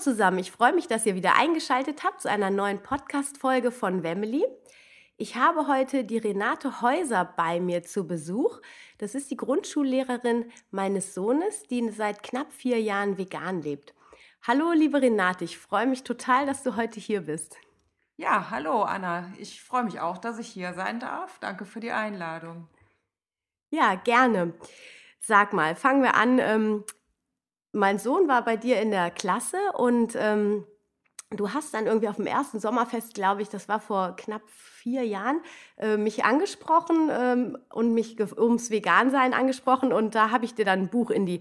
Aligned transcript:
Zusammen, 0.00 0.38
ich 0.38 0.50
freue 0.50 0.72
mich, 0.72 0.88
dass 0.88 1.06
ihr 1.06 1.14
wieder 1.14 1.36
eingeschaltet 1.36 2.02
habt 2.04 2.22
zu 2.22 2.30
einer 2.30 2.50
neuen 2.50 2.82
Podcast-Folge 2.82 3.70
von 3.70 4.02
Wemily. 4.02 4.44
Ich 5.18 5.36
habe 5.36 5.68
heute 5.68 6.04
die 6.04 6.16
Renate 6.16 6.80
Häuser 6.80 7.24
bei 7.36 7.60
mir 7.60 7.82
zu 7.82 8.06
Besuch. 8.06 8.60
Das 8.96 9.14
ist 9.14 9.30
die 9.30 9.36
Grundschullehrerin 9.36 10.50
meines 10.70 11.12
Sohnes, 11.12 11.64
die 11.64 11.90
seit 11.90 12.22
knapp 12.22 12.50
vier 12.52 12.80
Jahren 12.80 13.18
vegan 13.18 13.60
lebt. 13.60 13.94
Hallo, 14.46 14.72
liebe 14.72 15.02
Renate, 15.02 15.44
ich 15.44 15.58
freue 15.58 15.86
mich 15.86 16.02
total, 16.02 16.46
dass 16.46 16.62
du 16.62 16.76
heute 16.76 16.98
hier 16.98 17.20
bist. 17.20 17.58
Ja, 18.16 18.50
hallo 18.50 18.82
Anna. 18.82 19.30
Ich 19.38 19.62
freue 19.62 19.84
mich 19.84 20.00
auch, 20.00 20.16
dass 20.16 20.38
ich 20.38 20.48
hier 20.48 20.72
sein 20.72 21.00
darf. 21.00 21.38
Danke 21.40 21.66
für 21.66 21.80
die 21.80 21.92
Einladung. 21.92 22.68
Ja, 23.70 23.94
gerne. 23.96 24.54
Sag 25.20 25.52
mal, 25.52 25.76
fangen 25.76 26.02
wir 26.02 26.14
an. 26.14 26.84
Mein 27.72 27.98
Sohn 27.98 28.26
war 28.28 28.44
bei 28.44 28.56
dir 28.56 28.80
in 28.80 28.90
der 28.90 29.10
Klasse 29.10 29.58
und 29.76 30.16
ähm, 30.16 30.64
du 31.30 31.52
hast 31.52 31.72
dann 31.72 31.86
irgendwie 31.86 32.08
auf 32.08 32.16
dem 32.16 32.26
ersten 32.26 32.58
Sommerfest, 32.58 33.14
glaube 33.14 33.42
ich, 33.42 33.48
das 33.48 33.68
war 33.68 33.80
vor 33.80 34.16
knapp 34.16 34.42
vier 34.48 35.04
Jahren, 35.04 35.40
äh, 35.76 35.96
mich 35.96 36.24
angesprochen 36.24 37.10
ähm, 37.12 37.58
und 37.72 37.94
mich 37.94 38.18
ums 38.36 38.70
Vegansein 38.70 39.34
angesprochen 39.34 39.92
und 39.92 40.14
da 40.16 40.30
habe 40.30 40.44
ich 40.44 40.54
dir 40.54 40.64
dann 40.64 40.80
ein 40.80 40.88
Buch 40.88 41.10
in 41.10 41.26
die 41.26 41.40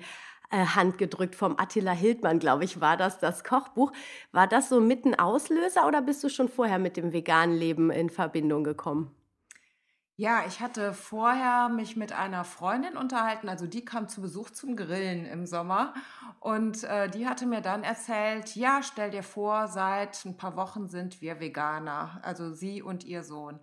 äh, 0.52 0.66
Hand 0.66 0.98
gedrückt 1.00 1.36
vom 1.36 1.56
Attila 1.58 1.92
Hildmann, 1.92 2.40
glaube 2.40 2.64
ich, 2.64 2.80
war 2.80 2.98
das, 2.98 3.20
das 3.20 3.44
Kochbuch. 3.44 3.92
War 4.32 4.48
das 4.48 4.70
so 4.70 4.82
mitten 4.82 5.16
Auslöser 5.16 5.88
oder 5.88 6.02
bist 6.02 6.24
du 6.24 6.30
schon 6.30 6.50
vorher 6.50 6.80
mit 6.80 6.98
dem 6.98 7.12
veganen 7.14 7.56
Leben 7.56 7.92
in 7.92 8.10
Verbindung 8.10 8.64
gekommen? 8.64 9.16
Ja, 10.20 10.44
ich 10.46 10.60
hatte 10.60 10.94
vorher 10.94 11.70
mich 11.70 11.96
mit 11.96 12.12
einer 12.12 12.44
Freundin 12.44 12.98
unterhalten, 12.98 13.48
also 13.48 13.68
die 13.68 13.86
kam 13.86 14.10
zu 14.10 14.20
Besuch 14.20 14.50
zum 14.50 14.76
Grillen 14.76 15.26
im 15.26 15.46
Sommer 15.46 15.94
und 16.42 16.84
äh, 16.84 17.10
die 17.10 17.26
hatte 17.26 17.46
mir 17.46 17.62
dann 17.62 17.86
erzählt, 17.86 18.54
ja, 18.54 18.82
stell 18.84 19.12
dir 19.12 19.24
vor, 19.24 19.70
seit 19.70 20.26
ein 20.26 20.36
paar 20.36 20.58
Wochen 20.58 20.90
sind 20.90 21.22
wir 21.22 21.40
Veganer, 21.40 22.20
also 22.22 22.52
sie 22.52 22.82
und 22.82 23.06
ihr 23.06 23.24
Sohn. 23.24 23.62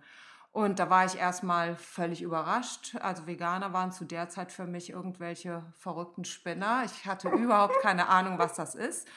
Und 0.51 0.79
da 0.79 0.89
war 0.89 1.05
ich 1.05 1.19
erstmal 1.19 1.75
völlig 1.75 2.23
überrascht. 2.23 2.95
Also 3.01 3.27
Veganer 3.27 3.71
waren 3.71 3.91
zu 3.91 4.05
der 4.05 4.27
Zeit 4.29 4.51
für 4.51 4.65
mich 4.65 4.89
irgendwelche 4.89 5.61
verrückten 5.77 6.25
Spinner. 6.25 6.81
Ich 6.85 7.05
hatte 7.05 7.29
überhaupt 7.29 7.79
keine 7.83 8.09
Ahnung, 8.09 8.39
was 8.39 8.55
das 8.55 8.73
ist. 8.73 9.07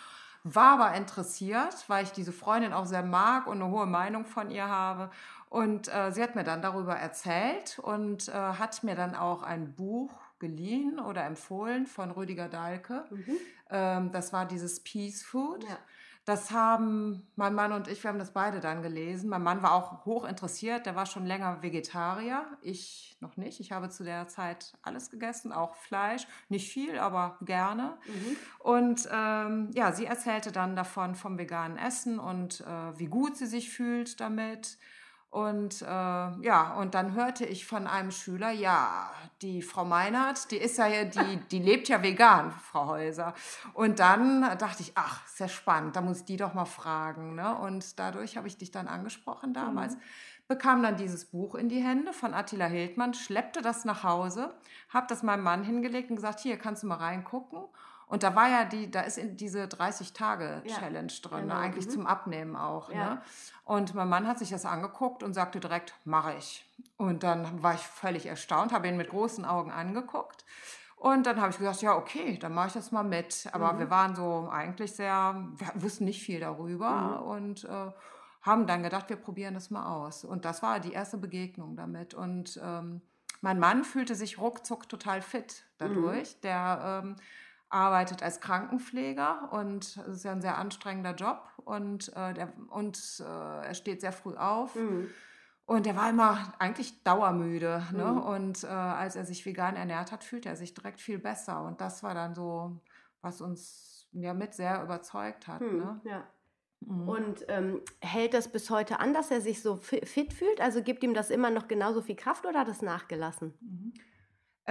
War 0.42 0.80
aber 0.80 0.94
interessiert, 0.94 1.84
weil 1.88 2.04
ich 2.04 2.12
diese 2.12 2.32
Freundin 2.32 2.72
auch 2.72 2.86
sehr 2.86 3.02
mag 3.02 3.47
und 3.47 3.60
eine 3.62 3.70
hohe 3.70 3.86
Meinung 3.86 4.25
von 4.25 4.50
ihr 4.50 4.69
habe. 4.69 5.10
Und 5.50 5.92
äh, 5.92 6.12
sie 6.12 6.22
hat 6.22 6.36
mir 6.36 6.44
dann 6.44 6.62
darüber 6.62 6.94
erzählt 6.94 7.80
und 7.80 8.28
äh, 8.28 8.32
hat 8.32 8.84
mir 8.84 8.94
dann 8.94 9.16
auch 9.16 9.42
ein 9.42 9.75
Buch 9.75 10.12
geliehen 10.38 11.00
oder 11.00 11.25
empfohlen 11.25 11.88
von 11.88 12.12
Rüdiger 12.12 12.48
Dahlke. 12.48 13.04
Mhm. 13.10 13.36
Ähm, 13.69 14.12
das 14.12 14.32
war 14.32 14.47
dieses 14.47 14.80
Peace 14.84 15.25
Food. 15.25 15.64
Ja. 15.64 15.76
Das 16.25 16.52
haben 16.52 17.26
mein 17.34 17.54
Mann 17.54 17.72
und 17.72 17.88
ich, 17.88 18.04
wir 18.04 18.10
haben 18.10 18.20
das 18.20 18.32
beide 18.32 18.60
dann 18.60 18.82
gelesen. 18.82 19.28
Mein 19.28 19.42
Mann 19.42 19.60
war 19.60 19.72
auch 19.72 20.04
hoch 20.04 20.25
interessiert, 20.25 20.86
der 20.86 20.94
war 20.94 21.06
schon 21.06 21.26
länger 21.26 21.62
Vegetarier. 21.62 22.44
Ich 22.62 23.16
noch 23.19 23.36
nicht. 23.36 23.58
Ich 23.58 23.72
habe 23.72 23.88
zu 23.88 24.04
der 24.04 24.28
Zeit 24.28 24.75
alles 24.82 25.10
gegessen, 25.10 25.52
auch 25.52 25.75
Fleisch. 25.75 26.28
Nicht 26.48 26.70
viel, 26.72 26.96
aber 27.00 27.38
gerne. 27.41 27.98
Mhm. 28.06 28.36
Und 28.60 29.08
ähm, 29.10 29.70
ja, 29.75 29.91
sie 29.91 30.04
erzählte 30.04 30.52
dann 30.52 30.76
davon 30.76 31.16
vom 31.16 31.38
veganen 31.38 31.76
Essen 31.76 32.20
und 32.20 32.60
äh, 32.60 32.98
wie 32.98 33.06
gut 33.06 33.36
sie 33.36 33.46
sich 33.46 33.70
fühlt 33.70 34.20
damit 34.20 34.78
und 35.30 35.82
äh, 35.82 35.86
ja, 35.86 36.74
und 36.78 36.94
dann 36.94 37.14
hörte 37.14 37.46
ich 37.46 37.64
von 37.64 37.86
einem 37.86 38.10
Schüler, 38.10 38.50
ja, 38.50 39.12
die 39.42 39.62
Frau 39.62 39.84
Meinert, 39.84 40.50
die 40.50 40.56
ist 40.56 40.76
ja, 40.76 41.04
die, 41.04 41.36
die 41.52 41.60
lebt 41.60 41.88
ja 41.88 42.02
vegan, 42.02 42.50
Frau 42.50 42.86
Häuser. 42.86 43.34
Und 43.72 44.00
dann 44.00 44.42
dachte 44.58 44.82
ich, 44.82 44.92
ach, 44.96 45.24
sehr 45.28 45.48
spannend, 45.48 45.94
da 45.94 46.00
muss 46.00 46.19
ich 46.19 46.24
die 46.24 46.36
doch 46.36 46.52
mal 46.52 46.64
fragen. 46.64 47.36
Ne? 47.36 47.56
Und 47.56 48.00
dadurch 48.00 48.36
habe 48.36 48.48
ich 48.48 48.58
dich 48.58 48.72
dann 48.72 48.88
angesprochen 48.88 49.54
damals. 49.54 49.94
Mhm. 49.94 50.00
Bekam 50.48 50.82
dann 50.82 50.96
dieses 50.96 51.26
Buch 51.26 51.54
in 51.54 51.69
die 51.69 51.80
Hände 51.80 52.12
von 52.12 52.34
Attila 52.34 52.66
Hildmann, 52.66 53.14
schleppte 53.14 53.62
das 53.62 53.84
nach 53.84 54.02
Hause, 54.02 54.52
habe 54.88 55.06
das 55.08 55.22
meinem 55.22 55.44
Mann 55.44 55.62
hingelegt 55.62 56.10
und 56.10 56.16
gesagt, 56.16 56.40
hier 56.40 56.56
kannst 56.56 56.82
du 56.82 56.88
mal 56.88 56.96
reingucken. 56.96 57.60
Und 58.10 58.25
da 58.25 58.34
war 58.34 58.48
ja 58.48 58.65
die, 58.65 58.91
da 58.91 59.03
ist 59.03 59.19
in 59.19 59.37
diese 59.37 59.66
30-Tage-Challenge 59.66 61.12
ja, 61.12 61.28
drin, 61.28 61.38
ne? 61.38 61.43
genau. 61.43 61.54
ne? 61.54 61.60
eigentlich 61.60 61.87
mhm. 61.87 61.91
zum 61.91 62.06
Abnehmen 62.09 62.56
auch. 62.56 62.91
Ja. 62.91 63.15
Ne? 63.15 63.22
Und 63.65 63.94
mein 63.94 64.09
Mann 64.09 64.26
hat 64.26 64.41
sich 64.41 64.50
das 64.50 64.66
angeguckt 64.66 65.22
und 65.22 65.32
sagte 65.32 65.60
direkt, 65.60 65.94
mache 66.04 66.34
ich. 66.37 66.66
Und 66.97 67.22
dann 67.22 67.62
war 67.62 67.75
ich 67.75 67.81
völlig 67.81 68.26
erstaunt, 68.26 68.72
habe 68.72 68.88
ihn 68.88 68.97
mit 68.97 69.10
großen 69.10 69.44
Augen 69.44 69.70
angeguckt. 69.70 70.44
Und 70.97 71.25
dann 71.25 71.41
habe 71.41 71.50
ich 71.53 71.59
gesagt, 71.59 71.82
ja, 71.82 71.97
okay, 71.97 72.37
dann 72.37 72.53
mache 72.53 72.66
ich 72.66 72.72
das 72.72 72.91
mal 72.91 73.04
mit. 73.04 73.49
Aber 73.53 73.75
mhm. 73.75 73.78
wir 73.78 73.91
waren 73.91 74.16
so 74.16 74.49
eigentlich 74.50 74.93
sehr, 74.93 75.47
wir 75.56 75.82
wussten 75.82 76.04
nicht 76.04 76.20
viel 76.20 76.41
darüber 76.41 77.20
mhm. 77.22 77.28
und 77.28 77.65
äh, 77.65 77.93
haben 78.43 78.66
dann 78.66 78.82
gedacht, 78.82 79.09
wir 79.09 79.16
probieren 79.16 79.54
das 79.54 79.70
mal 79.70 79.87
aus. 79.87 80.25
Und 80.25 80.44
das 80.44 80.65
war 80.65 80.81
die 80.81 80.93
erste 80.93 81.16
Begegnung 81.16 81.76
damit. 81.76 82.12
Und 82.12 82.60
ähm, 82.60 83.03
mein 83.41 83.60
Mann 83.60 83.84
fühlte 83.84 84.16
sich 84.16 84.38
ruckzuck 84.38 84.88
total 84.88 85.22
fit 85.22 85.65
dadurch. 85.78 86.34
Mhm. 86.34 86.41
Der 86.43 87.03
ähm, 87.04 87.16
arbeitet 87.70 88.22
als 88.22 88.41
Krankenpfleger 88.41 89.53
und 89.53 89.84
es 89.84 89.97
ist 89.97 90.25
ja 90.25 90.32
ein 90.32 90.42
sehr 90.42 90.58
anstrengender 90.58 91.14
Job 91.14 91.42
und, 91.64 92.14
äh, 92.16 92.34
der, 92.34 92.53
und 92.69 92.98
äh, 93.20 93.66
er 93.66 93.75
steht 93.75 94.00
sehr 94.00 94.12
früh 94.12 94.36
auf. 94.36 94.75
Mhm. 94.75 95.08
Und 95.66 95.86
er 95.86 95.94
war 95.94 96.10
immer 96.10 96.53
eigentlich 96.58 97.04
dauermüde. 97.04 97.84
Ne? 97.92 98.04
Mhm. 98.04 98.19
Und 98.19 98.64
äh, 98.64 98.66
als 98.66 99.14
er 99.14 99.25
sich 99.25 99.47
vegan 99.47 99.76
ernährt 99.76 100.10
hat, 100.10 100.25
fühlte 100.25 100.48
er 100.48 100.56
sich 100.56 100.75
direkt 100.75 101.00
viel 101.00 101.20
besser. 101.20 101.62
Und 101.64 101.81
das 101.81 102.03
war 102.03 102.12
dann 102.12 102.34
so, 102.34 102.81
was 103.20 103.41
uns 103.41 104.08
ja 104.10 104.34
mit 104.34 104.52
sehr 104.52 104.82
überzeugt 104.82 105.47
hat. 105.47 105.60
Mhm. 105.60 105.78
Ne? 105.78 106.00
Ja. 106.02 106.25
Mhm. 106.81 107.08
Und 107.08 107.44
ähm, 107.47 107.81
hält 108.00 108.34
das 108.34 108.50
bis 108.50 108.69
heute 108.70 108.98
an, 108.98 109.14
dass 109.14 109.31
er 109.31 109.41
sich 109.41 109.62
so 109.62 109.76
fit 109.76 110.32
fühlt? 110.32 110.60
Also 110.60 110.82
gibt 110.82 111.04
ihm 111.04 111.14
das 111.14 111.31
immer 111.31 111.50
noch 111.50 111.69
genauso 111.69 112.02
viel 112.02 112.16
Kraft 112.16 112.47
oder 112.47 112.58
hat 112.58 112.69
es 112.69 112.82
nachgelassen? 112.82 113.54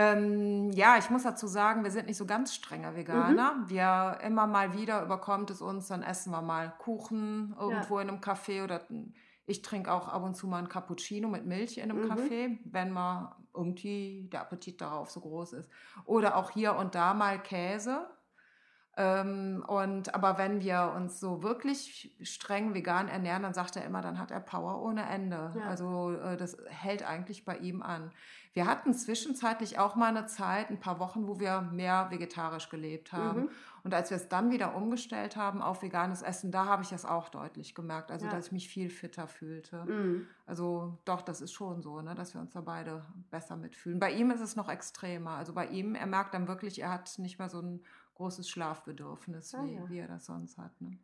Ähm, 0.02 0.72
ja, 0.72 0.98
ich 0.98 1.10
muss 1.10 1.24
dazu 1.24 1.46
sagen, 1.46 1.84
wir 1.84 1.92
sind 1.92 2.08
nicht 2.08 2.16
so 2.16 2.26
ganz 2.26 2.56
strenger 2.56 2.96
Veganer. 2.96 3.56
Mhm. 3.56 3.70
Wir 3.70 4.18
immer 4.24 4.48
mal 4.48 4.74
wieder 4.74 5.04
überkommt 5.04 5.52
es 5.52 5.62
uns, 5.62 5.90
dann 5.90 6.04
essen 6.04 6.32
wir 6.32 6.42
mal 6.42 6.74
Kuchen 6.78 7.54
irgendwo 7.60 7.98
ja. 7.98 8.04
in 8.04 8.08
einem 8.08 8.22
Café 8.22 8.64
oder 8.64 8.80
ich 9.46 9.62
trinke 9.62 9.92
auch 9.92 10.08
ab 10.08 10.24
und 10.24 10.36
zu 10.36 10.48
mal 10.48 10.60
ein 10.60 10.70
Cappuccino 10.70 11.28
mit 11.28 11.46
Milch 11.46 11.80
in 11.80 11.92
einem 11.92 12.06
mhm. 12.06 12.12
Café, 12.12 12.60
wenn 12.64 12.92
mal 12.92 13.36
irgendwie 13.54 14.30
der 14.32 14.40
Appetit 14.40 14.80
darauf 14.80 15.12
so 15.12 15.20
groß 15.20 15.52
ist. 15.52 15.70
Oder 16.06 16.38
auch 16.38 16.52
hier 16.52 16.78
und 16.78 16.96
da 16.96 17.14
mal 17.14 17.38
Käse. 17.38 18.08
Ähm, 19.00 19.64
und 19.66 20.14
aber 20.14 20.38
wenn 20.38 20.60
wir 20.60 20.92
uns 20.94 21.22
so 21.22 21.42
wirklich 21.42 22.14
streng 22.22 22.74
vegan 22.74 23.08
ernähren, 23.08 23.44
dann 23.44 23.54
sagt 23.54 23.78
er 23.78 23.86
immer, 23.86 24.02
dann 24.02 24.20
hat 24.20 24.30
er 24.30 24.42
Power 24.42 24.82
ohne 24.82 25.08
Ende. 25.08 25.54
Ja. 25.58 25.70
Also 25.70 26.12
äh, 26.12 26.36
das 26.36 26.58
hält 26.68 27.08
eigentlich 27.08 27.46
bei 27.46 27.58
ihm 27.60 27.82
an. 27.82 28.12
Wir 28.52 28.66
hatten 28.66 28.94
zwischenzeitlich 28.94 29.80
auch 29.80 29.96
mal 29.96 30.10
eine 30.10 30.26
Zeit, 30.26 30.70
ein 30.70 30.82
paar 30.82 31.00
Wochen, 31.00 31.28
wo 31.28 31.40
wir 31.40 31.62
mehr 31.62 32.08
vegetarisch 32.10 32.68
gelebt 32.68 33.14
haben. 33.14 33.44
Mhm. 33.44 33.50
Und 33.86 33.94
als 33.94 34.10
wir 34.10 34.18
es 34.18 34.28
dann 34.28 34.52
wieder 34.52 34.76
umgestellt 34.76 35.38
haben 35.38 35.62
auf 35.62 35.82
veganes 35.82 36.22
Essen, 36.22 36.52
da 36.52 36.66
habe 36.66 36.84
ich 36.84 36.90
das 36.90 37.06
auch 37.06 37.30
deutlich 37.30 37.76
gemerkt. 37.76 38.12
Also, 38.12 38.26
ja. 38.26 38.32
dass 38.32 38.48
ich 38.48 38.52
mich 38.52 38.68
viel 38.68 38.90
fitter 38.90 39.28
fühlte. 39.28 39.86
Mhm. 39.86 40.28
Also, 40.46 40.98
doch, 41.06 41.22
das 41.22 41.40
ist 41.40 41.54
schon 41.54 41.82
so, 41.82 42.02
ne, 42.02 42.16
dass 42.16 42.34
wir 42.34 42.42
uns 42.42 42.52
da 42.52 42.60
beide 42.60 43.06
besser 43.32 43.56
mitfühlen. 43.56 44.00
Bei 44.00 44.12
ihm 44.12 44.32
ist 44.32 44.42
es 44.42 44.58
noch 44.58 44.68
extremer. 44.68 45.32
Also, 45.32 45.54
bei 45.54 45.68
ihm, 45.68 45.96
er 45.96 46.08
merkt 46.08 46.34
dann 46.34 46.50
wirklich, 46.50 46.82
er 46.82 46.92
hat 46.92 47.18
nicht 47.20 47.40
mehr 47.40 47.50
so 47.50 47.62
ein 47.62 47.82
großes 48.20 48.50
Schlafbedürfnis, 48.50 49.56
ah, 49.56 49.64
wie, 49.64 49.76
ja. 49.76 49.90
wie 49.90 50.00
er 50.00 50.08
das 50.08 50.26
sonst 50.26 50.58
hat. 50.58 50.80
Ne? 50.82 51.00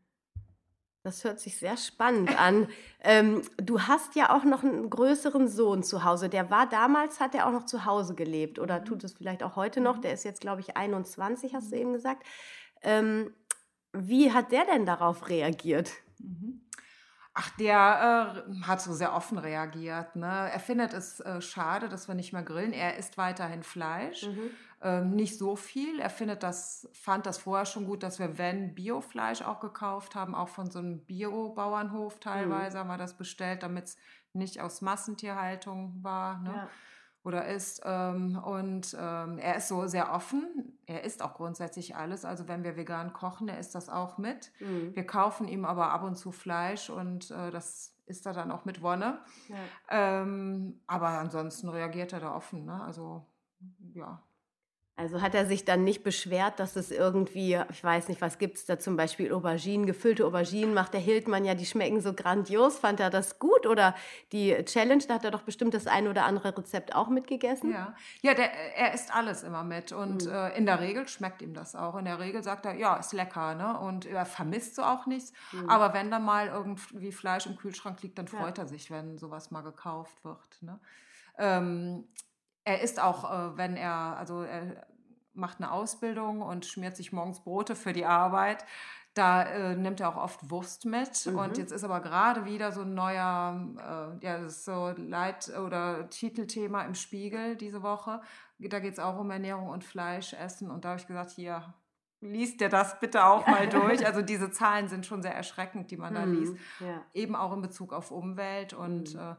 Das 1.02 1.24
hört 1.24 1.40
sich 1.40 1.58
sehr 1.58 1.78
spannend 1.78 2.38
an. 2.38 2.68
ähm, 3.04 3.42
du 3.56 3.84
hast 3.84 4.16
ja 4.16 4.36
auch 4.36 4.44
noch 4.44 4.64
einen 4.64 4.90
größeren 4.90 5.48
Sohn 5.48 5.82
zu 5.82 6.04
Hause. 6.04 6.28
Der 6.28 6.50
war 6.52 6.68
damals, 6.68 7.22
hat 7.22 7.34
er 7.34 7.48
auch 7.48 7.54
noch 7.54 7.66
zu 7.66 7.86
Hause 7.86 8.16
gelebt 8.16 8.60
oder 8.60 8.82
mhm. 8.82 8.86
tut 8.86 9.04
es 9.06 9.14
vielleicht 9.14 9.44
auch 9.44 9.56
heute 9.56 9.80
noch. 9.80 9.98
Mhm. 9.98 10.02
Der 10.02 10.14
ist 10.14 10.26
jetzt, 10.26 10.42
glaube 10.42 10.60
ich, 10.60 10.76
21, 10.76 11.56
hast 11.56 11.72
du 11.72 11.76
mhm. 11.76 11.82
eben 11.82 11.94
gesagt. 11.94 12.28
Ähm, 12.82 13.34
wie 13.94 14.34
hat 14.34 14.52
der 14.52 14.66
denn 14.66 14.86
darauf 14.86 15.30
reagiert? 15.30 15.94
Ach, 17.34 17.50
der 17.58 18.44
äh, 18.46 18.62
hat 18.64 18.82
so 18.82 18.92
sehr 18.92 19.14
offen 19.14 19.38
reagiert. 19.38 20.18
Ne? 20.18 20.50
Er 20.52 20.60
findet 20.60 20.92
es 20.92 21.22
äh, 21.22 21.40
schade, 21.40 21.88
dass 21.88 22.10
wir 22.10 22.16
nicht 22.16 22.34
mehr 22.34 22.44
grillen. 22.44 22.74
Er 22.74 22.98
isst 22.98 23.18
weiterhin 23.18 23.64
Fleisch. 23.64 24.28
Mhm. 24.28 24.50
Ähm, 24.86 25.10
nicht 25.16 25.38
so 25.38 25.56
viel. 25.56 26.00
Er 26.00 26.12
findet 26.12 26.44
das, 26.44 26.88
fand 26.94 27.26
das 27.26 27.40
vorher 27.40 27.66
schon 27.66 27.86
gut, 27.86 28.04
dass 28.04 28.20
wir, 28.20 28.38
wenn 28.38 28.76
Biofleisch 28.76 29.42
auch 29.42 29.60
gekauft 29.60 30.14
haben, 30.14 30.36
auch 30.36 30.50
von 30.50 30.70
so 30.70 30.80
einem 30.80 31.04
Bio-Bauernhof 31.06 32.20
teilweise 32.20 32.78
mhm. 32.78 32.82
haben 32.82 32.88
wir 32.90 32.98
das 32.98 33.18
bestellt, 33.18 33.64
damit 33.64 33.86
es 33.86 33.98
nicht 34.34 34.62
aus 34.62 34.82
Massentierhaltung 34.82 36.04
war. 36.04 36.40
Ne? 36.42 36.54
Ja 36.54 36.70
oder 37.26 37.48
ist. 37.48 37.82
Ähm, 37.84 38.38
und 38.38 38.96
ähm, 38.98 39.40
er 39.40 39.56
ist 39.56 39.68
so 39.68 39.88
sehr 39.88 40.14
offen. 40.14 40.78
Er 40.86 41.04
isst 41.04 41.24
auch 41.24 41.34
grundsätzlich 41.34 41.96
alles. 41.96 42.24
Also 42.24 42.48
wenn 42.48 42.64
wir 42.64 42.78
vegan 42.78 43.14
kochen, 43.14 43.50
er 43.50 43.58
isst 43.58 43.74
das 43.74 43.90
auch 43.90 44.20
mit. 44.20 44.52
Mhm. 44.60 44.96
Wir 44.96 45.08
kaufen 45.08 45.48
ihm 45.48 45.66
aber 45.66 45.90
ab 45.90 46.04
und 46.04 46.16
zu 46.16 46.32
Fleisch 46.32 46.92
und 46.92 47.32
äh, 47.32 47.50
das 47.50 47.96
isst 48.06 48.28
er 48.28 48.34
dann 48.34 48.52
auch 48.52 48.66
mit 48.66 48.84
Wonne. 48.84 49.20
Ja. 49.50 49.56
Ähm, 50.22 50.80
aber 50.86 51.08
ansonsten 51.08 51.68
reagiert 51.68 52.14
er 52.14 52.20
da 52.20 52.36
offen. 52.36 52.66
Ne? 52.66 52.80
Also 52.84 53.26
ja. 53.96 54.22
Also 54.98 55.22
hat 55.22 55.36
er 55.36 55.46
sich 55.46 55.66
dann 55.66 55.84
nicht 55.84 56.04
beschwert, 56.04 56.58
dass 56.58 56.78
es 56.78 56.90
irgendwie, 56.90 57.60
ich 57.70 57.84
weiß 57.84 58.08
nicht, 58.08 58.22
was 58.22 58.38
gibt 58.38 58.58
es 58.58 58.66
da 58.66 58.80
zum 58.80 58.96
Beispiel 58.96 59.34
Auberginen, 59.34 59.86
gefüllte 59.86 60.26
Auberginen 60.26 60.74
macht 60.74 60.94
der 60.94 61.02
Hildmann 61.02 61.44
ja, 61.44 61.54
die 61.54 61.66
schmecken 61.66 62.00
so 62.00 62.14
grandios. 62.14 62.80
Fand 62.80 63.02
er 63.02 63.10
das 63.10 63.38
gut? 63.38 63.68
Oder 63.68 63.94
die 64.32 64.56
Challenge, 64.64 65.04
da 65.06 65.16
hat 65.16 65.26
er 65.26 65.32
doch 65.32 65.42
bestimmt 65.42 65.74
das 65.74 65.86
ein 65.88 66.08
oder 66.08 66.24
andere 66.24 66.58
Rezept 66.58 66.96
auch 66.96 67.10
mitgegessen? 67.10 67.74
Ja, 67.74 67.94
ja 68.22 68.34
der, 68.36 68.54
er 68.78 68.94
isst 68.94 69.14
alles 69.14 69.44
immer 69.44 69.66
mit 69.66 69.92
und 69.92 70.28
mhm. 70.28 70.32
äh, 70.32 70.58
in 70.58 70.66
der 70.66 70.80
Regel 70.80 71.10
schmeckt 71.10 71.42
ihm 71.42 71.54
das 71.54 71.76
auch. 71.76 71.98
In 71.98 72.06
der 72.06 72.20
Regel 72.20 72.42
sagt 72.42 72.66
er, 72.66 72.76
ja, 72.76 72.96
ist 72.96 73.12
lecker, 73.12 73.54
ne? 73.56 73.78
Und 73.78 74.06
er 74.06 74.26
vermisst 74.26 74.76
so 74.76 74.84
auch 74.84 75.08
nichts. 75.08 75.34
Mhm. 75.52 75.70
Aber 75.70 75.94
wenn 75.94 76.10
da 76.10 76.20
mal 76.20 76.48
irgendwie 76.48 77.12
Fleisch 77.12 77.48
im 77.48 77.58
Kühlschrank 77.58 78.02
liegt, 78.02 78.18
dann 78.18 78.30
freut 78.30 78.58
ja. 78.58 78.64
er 78.64 78.68
sich, 78.68 78.90
wenn 78.90 79.18
sowas 79.18 79.52
mal 79.52 79.62
gekauft 79.62 80.24
wird. 80.24 80.62
Ne? 80.62 80.80
Ähm, 81.38 82.06
er 82.66 82.82
isst 82.82 83.00
auch, 83.00 83.24
äh, 83.32 83.58
wenn 83.58 83.78
er, 83.78 84.18
also 84.18 84.42
er 84.42 84.86
macht 85.34 85.60
eine 85.60 85.72
Ausbildung 85.72 86.42
und 86.42 86.66
schmiert 86.66 86.98
sich 86.98 87.14
morgens 87.14 87.42
Brote 87.42 87.76
für 87.76 87.94
die 87.94 88.06
Arbeit. 88.06 88.66
Da 89.14 89.44
äh, 89.44 89.76
nimmt 89.76 90.02
er 90.02 90.10
auch 90.10 90.22
oft 90.22 90.50
Wurst 90.50 90.86
mit. 90.86 91.26
Mhm. 91.26 91.38
Und 91.38 91.58
jetzt 91.58 91.72
ist 91.72 91.86
aber 91.86 92.02
gerade 92.02 92.46
wieder 92.46 92.74
so 92.74 92.82
ein 92.82 92.94
neuer, 92.94 93.62
äh, 93.78 94.26
ja, 94.26 94.40
das 94.40 94.58
ist 94.58 94.66
so 94.66 94.94
Leit- 94.98 95.56
oder 95.58 96.10
Titelthema 96.10 96.82
im 96.82 96.96
Spiegel 96.96 97.56
diese 97.56 97.82
Woche. 97.82 98.20
Da 98.60 98.80
geht 98.80 98.94
es 98.94 99.00
auch 99.00 99.18
um 99.18 99.32
Ernährung 99.32 99.70
und 99.70 99.86
Fleischessen. 99.86 100.70
Und 100.70 100.84
da 100.84 100.90
habe 100.90 101.00
ich 101.00 101.08
gesagt, 101.08 101.32
hier, 101.32 101.74
liest 102.20 102.60
dir 102.60 102.70
das 102.70 103.00
bitte 103.00 103.26
auch 103.26 103.48
mal 103.48 103.70
durch. 103.70 104.06
Also 104.06 104.22
diese 104.22 104.52
Zahlen 104.52 104.90
sind 104.90 105.06
schon 105.06 105.22
sehr 105.22 105.36
erschreckend, 105.36 105.92
die 105.92 105.98
man 105.98 106.14
da 106.14 106.26
mhm. 106.26 106.40
liest. 106.40 106.56
Ja. 106.82 107.02
Eben 107.14 107.36
auch 107.36 107.54
in 107.54 107.62
Bezug 107.62 107.94
auf 107.94 108.12
Umwelt 108.12 108.74
und 108.74 109.14
mhm. 109.14 109.20
äh, 109.20 109.36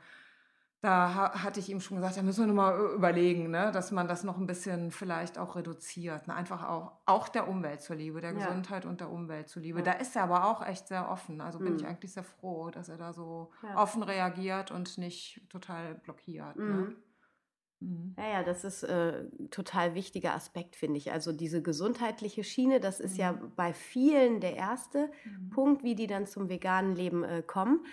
da 0.87 1.33
hatte 1.43 1.59
ich 1.59 1.69
ihm 1.69 1.81
schon 1.81 1.97
gesagt, 1.97 2.17
da 2.17 2.23
müssen 2.23 2.45
wir 2.45 2.47
nochmal 2.47 2.95
überlegen, 2.95 3.51
ne, 3.51 3.73
dass 3.73 3.91
man 3.91 4.07
das 4.07 4.23
noch 4.23 4.39
ein 4.39 4.47
bisschen 4.47 4.93
vielleicht 4.93 5.37
auch 5.37 5.57
reduziert. 5.57 6.29
Ne? 6.29 6.35
Einfach 6.35 6.63
auch, 6.69 6.93
auch 7.07 7.29
der 7.29 7.49
Umwelt 7.49 7.83
zuliebe, 7.83 8.21
der 8.21 8.33
ja. 8.33 8.39
Gesundheit 8.39 8.87
und 8.87 9.01
der 9.01 9.11
Umwelt 9.11 9.49
zuliebe. 9.49 9.81
Ja. 9.81 9.85
Da 9.85 9.93
ist 9.95 10.15
er 10.15 10.23
aber 10.23 10.47
auch 10.47 10.65
echt 10.65 10.87
sehr 10.87 11.11
offen. 11.11 11.41
Also 11.41 11.59
bin 11.59 11.73
mhm. 11.73 11.81
ich 11.81 11.87
eigentlich 11.87 12.13
sehr 12.13 12.23
froh, 12.23 12.71
dass 12.71 12.89
er 12.89 12.99
da 12.99 13.13
so 13.13 13.51
ja. 13.65 13.83
offen 13.83 14.05
reagiert 14.05 14.71
und 14.71 14.97
nicht 14.97 15.41
total 15.49 15.97
blockiert. 15.97 16.55
Ne? 16.55 16.65
Mhm. 16.65 16.81
Ne? 16.81 16.97
Mhm. 17.81 18.15
Ja, 18.17 18.29
ja, 18.29 18.43
das 18.45 18.63
ist 18.63 18.85
äh, 18.85 19.25
total 19.51 19.95
wichtiger 19.97 20.35
Aspekt, 20.35 20.77
finde 20.77 20.99
ich. 20.99 21.11
Also 21.11 21.33
diese 21.33 21.63
gesundheitliche 21.63 22.45
Schiene, 22.45 22.79
das 22.79 23.01
ist 23.01 23.17
ja 23.17 23.33
mhm. 23.33 23.53
bei 23.57 23.73
vielen 23.73 24.41
der 24.41 24.55
erste 24.55 25.11
mhm. 25.25 25.51
Punkt, 25.51 25.83
wie 25.83 25.97
die 25.97 26.07
dann 26.07 26.27
zum 26.27 26.49
veganen 26.49 26.95
Leben 26.95 27.25
äh, 27.25 27.43
kommen. 27.43 27.85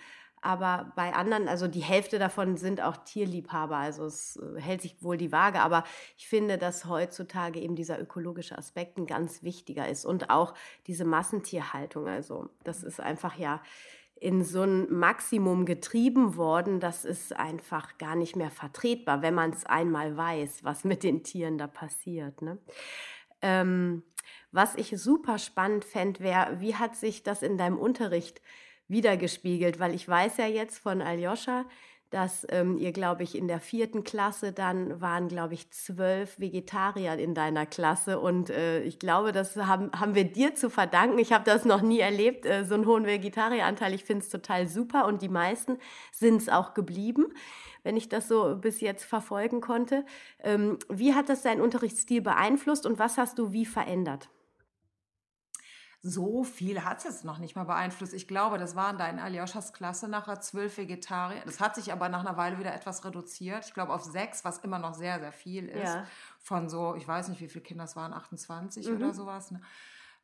Aber 0.43 0.91
bei 0.97 1.13
anderen, 1.13 1.47
also 1.47 1.69
die 1.69 1.83
Hälfte 1.83 2.19
davon 2.19 2.57
sind 2.57 2.81
auch 2.81 2.97
Tierliebhaber, 2.97 3.77
also 3.77 4.03
es 4.05 4.35
äh, 4.35 4.59
hält 4.59 4.81
sich 4.81 5.01
wohl 5.01 5.15
die 5.15 5.31
Waage. 5.31 5.61
Aber 5.61 5.85
ich 6.17 6.27
finde, 6.27 6.57
dass 6.57 6.85
heutzutage 6.85 7.61
eben 7.61 7.77
dieser 7.77 7.99
ökologische 7.99 8.57
Aspekt 8.57 8.97
ein 8.97 9.05
ganz 9.05 9.41
wichtiger 9.41 9.87
ist 9.87 10.03
und 10.05 10.29
auch 10.29 10.53
diese 10.85 11.05
Massentierhaltung. 11.05 12.07
Also 12.09 12.49
das 12.65 12.83
ist 12.83 12.99
einfach 12.99 13.37
ja 13.37 13.61
in 14.15 14.43
so 14.43 14.63
ein 14.63 14.91
Maximum 14.91 15.65
getrieben 15.65 16.35
worden, 16.35 16.81
das 16.81 17.05
ist 17.05 17.35
einfach 17.35 17.97
gar 17.97 18.15
nicht 18.15 18.35
mehr 18.35 18.51
vertretbar, 18.51 19.21
wenn 19.21 19.33
man 19.33 19.51
es 19.51 19.65
einmal 19.65 20.17
weiß, 20.17 20.65
was 20.65 20.83
mit 20.83 21.03
den 21.03 21.23
Tieren 21.23 21.57
da 21.57 21.67
passiert. 21.67 22.41
Ne? 22.41 22.57
Ähm, 23.41 24.03
was 24.51 24.75
ich 24.75 24.89
super 24.97 25.39
spannend 25.39 25.85
fände, 25.85 26.19
wäre, 26.19 26.59
wie 26.59 26.75
hat 26.75 26.97
sich 26.97 27.23
das 27.23 27.43
in 27.43 27.57
deinem 27.57 27.77
Unterricht 27.77 28.41
wiedergespiegelt, 28.87 29.79
weil 29.79 29.93
ich 29.93 30.07
weiß 30.07 30.37
ja 30.37 30.47
jetzt 30.47 30.79
von 30.79 31.01
Aljoscha, 31.01 31.65
dass 32.13 32.45
ähm, 32.49 32.77
ihr, 32.77 32.91
glaube 32.91 33.23
ich, 33.23 33.35
in 33.35 33.47
der 33.47 33.59
vierten 33.59 34.03
Klasse 34.03 34.51
dann 34.51 35.01
waren, 35.01 35.27
glaube 35.27 35.55
ich, 35.55 35.71
zwölf 35.71 36.39
Vegetarier 36.39 37.15
in 37.15 37.33
deiner 37.33 37.65
Klasse. 37.65 38.19
Und 38.19 38.51
äh, 38.51 38.83
ich 38.83 38.99
glaube, 38.99 39.31
das 39.31 39.55
haben, 39.57 39.89
haben 39.99 40.13
wir 40.13 40.25
dir 40.25 40.53
zu 40.53 40.69
verdanken. 40.69 41.17
Ich 41.17 41.33
habe 41.33 41.43
das 41.43 41.65
noch 41.65 41.81
nie 41.81 41.99
erlebt, 41.99 42.45
äh, 42.45 42.65
so 42.65 42.75
einen 42.75 42.85
hohen 42.85 43.07
Vegetarieranteil. 43.07 43.95
Ich 43.95 44.03
finde 44.03 44.23
es 44.23 44.29
total 44.29 44.67
super 44.67 45.07
und 45.07 45.23
die 45.23 45.29
meisten 45.29 45.79
sind 46.11 46.39
es 46.39 46.49
auch 46.49 46.75
geblieben, 46.75 47.33
wenn 47.81 47.97
ich 47.97 48.09
das 48.09 48.27
so 48.27 48.57
bis 48.57 48.79
jetzt 48.79 49.05
verfolgen 49.05 49.59
konnte. 49.59 50.05
Ähm, 50.43 50.77
wie 50.89 51.15
hat 51.15 51.29
das 51.29 51.41
deinen 51.41 51.61
Unterrichtsstil 51.61 52.21
beeinflusst 52.21 52.85
und 52.85 52.99
was 52.99 53.17
hast 53.17 53.39
du 53.39 53.53
wie 53.53 53.65
verändert? 53.65 54.29
So 56.05 56.43
viel 56.43 56.83
hat 56.83 56.97
es 56.97 57.05
jetzt 57.05 57.23
noch 57.23 57.37
nicht 57.37 57.55
mal 57.55 57.63
beeinflusst. 57.63 58.13
Ich 58.13 58.27
glaube, 58.27 58.57
das 58.57 58.75
waren 58.75 58.97
da 58.97 59.07
in 59.07 59.19
Aljoschas 59.19 59.71
Klasse 59.71 60.09
nachher 60.09 60.41
zwölf 60.41 60.77
Vegetarier. 60.77 61.41
Das 61.45 61.61
hat 61.61 61.75
sich 61.75 61.93
aber 61.93 62.09
nach 62.09 62.19
einer 62.19 62.35
Weile 62.35 62.59
wieder 62.59 62.73
etwas 62.73 63.05
reduziert. 63.05 63.65
Ich 63.65 63.73
glaube 63.73 63.93
auf 63.93 64.03
sechs, 64.03 64.43
was 64.43 64.57
immer 64.59 64.79
noch 64.79 64.95
sehr, 64.95 65.21
sehr 65.21 65.31
viel 65.31 65.69
ist. 65.69 65.93
Ja. 65.93 66.05
Von 66.39 66.67
so, 66.67 66.95
ich 66.95 67.07
weiß 67.07 67.29
nicht, 67.29 67.39
wie 67.39 67.47
viele 67.47 67.63
Kinder 67.63 67.85
es 67.85 67.95
waren, 67.95 68.11
28 68.11 68.85
mhm. 68.85 68.95
oder 68.97 69.13
sowas. 69.13 69.51
Ne? 69.51 69.61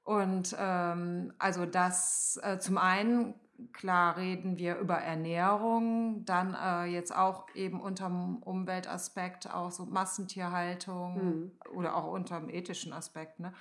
Und 0.04 0.54
ähm, 0.60 1.34
also 1.40 1.66
das 1.66 2.38
äh, 2.44 2.60
zum 2.60 2.78
einen, 2.78 3.36
klar 3.74 4.18
reden 4.18 4.58
wir 4.58 4.78
über 4.78 4.96
Ernährung, 4.96 6.26
dann 6.26 6.54
äh, 6.54 6.86
jetzt 6.86 7.16
auch 7.16 7.48
eben 7.56 7.82
unterm 7.82 8.38
Umweltaspekt 8.38 9.54
auch 9.54 9.72
so 9.72 9.86
Massentierhaltung 9.86 11.16
mhm. 11.16 11.52
oder 11.74 11.96
auch 11.96 12.12
unterm 12.12 12.50
ethischen 12.50 12.94
Aspekt. 12.94 13.40
Ne? 13.40 13.54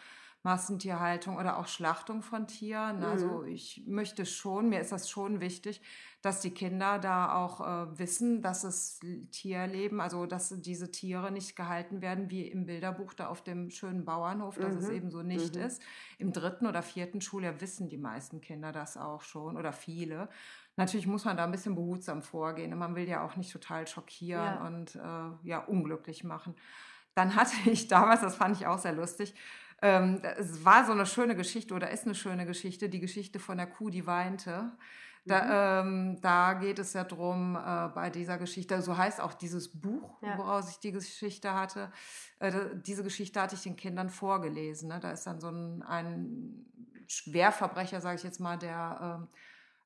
Massentierhaltung 0.42 1.36
oder 1.36 1.58
auch 1.58 1.66
Schlachtung 1.66 2.22
von 2.22 2.46
Tieren. 2.46 2.98
Mhm. 2.98 3.04
Also 3.04 3.44
ich 3.44 3.82
möchte 3.86 4.24
schon, 4.24 4.68
mir 4.68 4.80
ist 4.80 4.92
das 4.92 5.10
schon 5.10 5.40
wichtig, 5.40 5.82
dass 6.28 6.42
die 6.42 6.50
Kinder 6.50 6.99
da 6.99 7.35
auch 7.35 7.61
äh, 7.62 7.99
wissen, 7.99 8.42
dass 8.42 8.62
es 8.62 9.00
Tierleben, 9.30 9.99
also 9.99 10.26
dass 10.26 10.50
diese 10.61 10.90
Tiere 10.90 11.32
nicht 11.32 11.56
gehalten 11.56 12.02
werden 12.02 12.30
wie 12.30 12.47
im 12.47 12.66
Bilderbuch 12.66 13.14
da 13.14 13.28
auf 13.28 13.42
dem 13.42 13.70
schönen 13.70 14.04
Bauernhof, 14.04 14.58
dass 14.58 14.75
mhm. 14.75 14.80
es 14.80 14.88
eben 14.90 15.11
so 15.11 15.23
nicht 15.23 15.54
mhm. 15.54 15.62
ist. 15.62 15.82
Im 16.18 16.35
dritten 16.35 16.66
oder 16.66 16.82
vierten 16.82 17.23
Schuljahr 17.23 17.62
wissen 17.62 17.88
die 17.88 17.97
meisten 17.97 18.42
Kinder 18.42 18.73
das 18.73 18.99
auch 18.99 19.23
schon 19.23 19.56
oder 19.56 19.73
viele. 19.73 20.28
Natürlich 20.76 21.06
muss 21.06 21.25
man 21.25 21.38
da 21.38 21.44
ein 21.44 21.50
bisschen 21.50 21.75
behutsam 21.75 22.20
vorgehen. 22.20 22.76
Man 22.76 22.94
will 22.94 23.08
ja 23.08 23.25
auch 23.25 23.37
nicht 23.37 23.50
total 23.50 23.87
schockieren 23.87 24.44
ja. 24.44 24.66
und 24.66 24.97
äh, 24.97 25.49
ja 25.49 25.61
unglücklich 25.61 26.25
machen. 26.25 26.54
Dann 27.14 27.37
hatte 27.37 27.56
ich 27.70 27.88
damals, 27.88 28.20
das 28.20 28.37
fand 28.37 28.54
ich 28.54 28.66
auch 28.66 28.78
sehr 28.78 28.92
lustig, 28.92 29.35
ähm, 29.80 30.20
es 30.37 30.62
war 30.62 30.85
so 30.85 30.92
eine 30.92 31.06
schöne 31.06 31.37
Geschichte 31.37 31.73
oder 31.73 31.90
ist 31.90 32.04
eine 32.04 32.14
schöne 32.14 32.44
Geschichte, 32.44 32.90
die 32.90 33.00
Geschichte 33.00 33.38
von 33.38 33.56
der 33.56 33.68
Kuh, 33.68 33.88
die 33.88 34.06
weinte. 34.06 34.73
Da, 35.25 35.82
mhm. 35.82 35.88
ähm, 35.88 36.20
da 36.20 36.54
geht 36.54 36.78
es 36.78 36.92
ja 36.92 37.04
drum 37.04 37.56
äh, 37.56 37.88
bei 37.88 38.10
dieser 38.10 38.38
Geschichte, 38.38 38.80
so 38.82 38.96
heißt 38.96 39.20
auch 39.20 39.34
dieses 39.34 39.68
Buch, 39.80 40.22
ja. 40.22 40.38
woraus 40.38 40.70
ich 40.70 40.78
die 40.78 40.92
Geschichte 40.92 41.54
hatte. 41.54 41.92
Äh, 42.38 42.52
diese 42.75 43.02
Geschichte 43.02 43.40
hatte 43.40 43.54
ich 43.54 43.62
den 43.62 43.76
Kindern 43.76 44.10
vorgelesen. 44.10 44.88
Ne? 44.88 45.00
Da 45.00 45.12
ist 45.12 45.26
dann 45.26 45.40
so 45.40 45.48
ein, 45.48 45.82
ein 45.82 46.66
Schwerverbrecher, 47.06 48.00
sage 48.00 48.16
ich 48.16 48.22
jetzt 48.22 48.40
mal, 48.40 48.58
der 48.58 49.28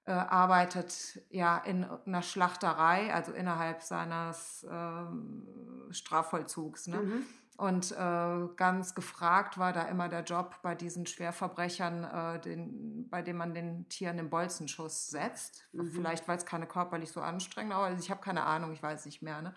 äh, 0.05 0.13
arbeitet 0.13 1.23
ja 1.31 1.59
in 1.59 1.85
einer 1.85 2.23
Schlachterei, 2.23 3.15
also 3.15 3.33
innerhalb 3.33 3.83
seines 3.83 4.67
ähm, 4.69 5.47
Strafvollzugs. 5.91 6.89
Ne? 6.89 6.97
Mhm. 6.97 7.27
Und 7.57 7.93
äh, 7.93 8.49
ganz 8.57 8.95
gefragt 8.95 9.59
war 9.59 9.73
da 9.73 9.83
immer 9.83 10.09
der 10.09 10.23
Job 10.25 10.57
bei 10.63 10.75
diesen 10.75 11.07
Schwerverbrechern, 11.07 12.05
äh, 12.05 12.41
den, 12.41 13.09
bei 13.11 13.23
dem 13.23 13.37
man 13.37 13.55
den 13.55 13.89
Tieren 13.89 14.17
den 14.17 14.31
Bolzenschuss 14.31 15.09
setzt. 15.09 15.65
Mhm. 15.73 15.87
Vielleicht, 15.93 16.27
weil 16.27 16.39
es 16.39 16.47
keine 16.47 16.67
körperlich 16.67 17.13
so 17.13 17.21
anstrengend, 17.21 17.75
aber 17.75 17.93
ich 17.93 18.11
habe 18.11 18.21
keine 18.21 18.45
Ahnung, 18.45 18.73
ich 18.73 18.83
weiß 18.83 19.05
nicht 19.05 19.23
mehr. 19.23 19.43
Ne? 19.43 19.55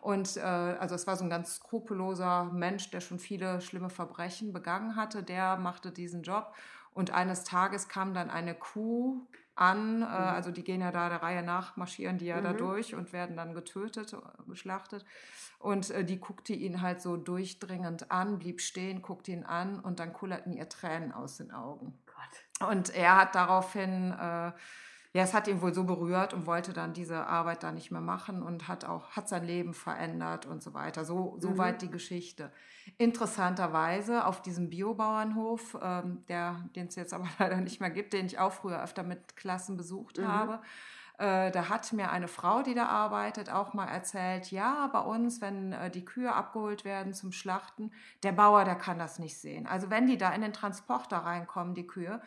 Und 0.00 0.36
äh, 0.36 0.40
also 0.40 0.94
es 0.94 1.06
war 1.06 1.16
so 1.16 1.24
ein 1.24 1.30
ganz 1.30 1.56
skrupelloser 1.56 2.44
Mensch, 2.44 2.90
der 2.90 3.00
schon 3.00 3.18
viele 3.18 3.60
schlimme 3.60 3.90
Verbrechen 3.90 4.52
begangen 4.52 4.96
hatte, 4.96 5.22
der 5.22 5.56
machte 5.56 5.90
diesen 5.90 6.22
Job. 6.22 6.54
Und 6.94 7.10
eines 7.10 7.44
Tages 7.44 7.88
kam 7.88 8.14
dann 8.14 8.30
eine 8.30 8.54
Kuh 8.54 9.26
an, 9.54 10.02
äh, 10.02 10.04
mhm. 10.04 10.06
also 10.06 10.50
die 10.50 10.64
gehen 10.64 10.80
ja 10.80 10.90
da 10.90 11.08
der 11.08 11.22
Reihe 11.22 11.42
nach, 11.42 11.76
marschieren 11.76 12.18
die 12.18 12.26
ja 12.26 12.38
mhm. 12.38 12.44
da 12.44 12.52
durch 12.52 12.94
und 12.94 13.12
werden 13.12 13.36
dann 13.36 13.54
getötet, 13.54 14.12
äh, 14.12 14.18
geschlachtet. 14.48 15.04
Und 15.58 15.90
äh, 15.90 16.04
die 16.04 16.18
guckte 16.18 16.52
ihn 16.54 16.80
halt 16.80 17.00
so 17.00 17.16
durchdringend 17.16 18.10
an, 18.10 18.38
blieb 18.38 18.60
stehen, 18.60 19.02
guckte 19.02 19.32
ihn 19.32 19.44
an 19.44 19.80
und 19.80 20.00
dann 20.00 20.12
kullerten 20.12 20.52
ihr 20.52 20.68
Tränen 20.68 21.12
aus 21.12 21.36
den 21.36 21.52
Augen. 21.52 21.98
Gott. 22.06 22.68
Und 22.68 22.90
er 22.94 23.16
hat 23.16 23.34
daraufhin 23.34 24.12
äh, 24.12 24.52
ja, 25.14 25.22
es 25.22 25.34
hat 25.34 25.46
ihn 25.46 25.60
wohl 25.60 25.74
so 25.74 25.84
berührt 25.84 26.32
und 26.32 26.46
wollte 26.46 26.72
dann 26.72 26.94
diese 26.94 27.26
Arbeit 27.26 27.62
da 27.62 27.70
nicht 27.70 27.90
mehr 27.90 28.00
machen 28.00 28.42
und 28.42 28.66
hat 28.66 28.86
auch, 28.86 29.10
hat 29.10 29.28
sein 29.28 29.44
Leben 29.44 29.74
verändert 29.74 30.46
und 30.46 30.62
so 30.62 30.72
weiter. 30.72 31.04
So, 31.04 31.36
so 31.38 31.50
mhm. 31.50 31.58
weit 31.58 31.82
die 31.82 31.90
Geschichte. 31.90 32.50
Interessanterweise 32.96 34.24
auf 34.24 34.40
diesem 34.40 34.70
Biobauernhof, 34.70 35.76
ähm, 35.82 36.24
den 36.28 36.86
es 36.86 36.96
jetzt 36.96 37.12
aber 37.12 37.28
leider 37.38 37.56
nicht 37.56 37.80
mehr 37.80 37.90
gibt, 37.90 38.14
den 38.14 38.24
ich 38.24 38.38
auch 38.38 38.52
früher 38.52 38.82
öfter 38.82 39.02
mit 39.02 39.36
Klassen 39.36 39.76
besucht 39.76 40.16
mhm. 40.16 40.28
habe, 40.28 40.60
äh, 41.18 41.50
da 41.50 41.68
hat 41.68 41.92
mir 41.92 42.10
eine 42.10 42.26
Frau, 42.26 42.62
die 42.62 42.74
da 42.74 42.86
arbeitet, 42.86 43.50
auch 43.50 43.74
mal 43.74 43.86
erzählt, 43.86 44.50
ja, 44.50 44.86
bei 44.86 45.00
uns, 45.00 45.42
wenn 45.42 45.74
äh, 45.74 45.90
die 45.90 46.06
Kühe 46.06 46.32
abgeholt 46.32 46.86
werden 46.86 47.12
zum 47.12 47.32
Schlachten, 47.32 47.92
der 48.22 48.32
Bauer, 48.32 48.64
der 48.64 48.76
kann 48.76 48.98
das 48.98 49.18
nicht 49.18 49.36
sehen. 49.36 49.66
Also 49.66 49.90
wenn 49.90 50.06
die 50.06 50.16
da 50.16 50.32
in 50.32 50.40
den 50.40 50.54
Transporter 50.54 51.18
reinkommen, 51.18 51.74
die 51.74 51.86
Kühe, 51.86 52.22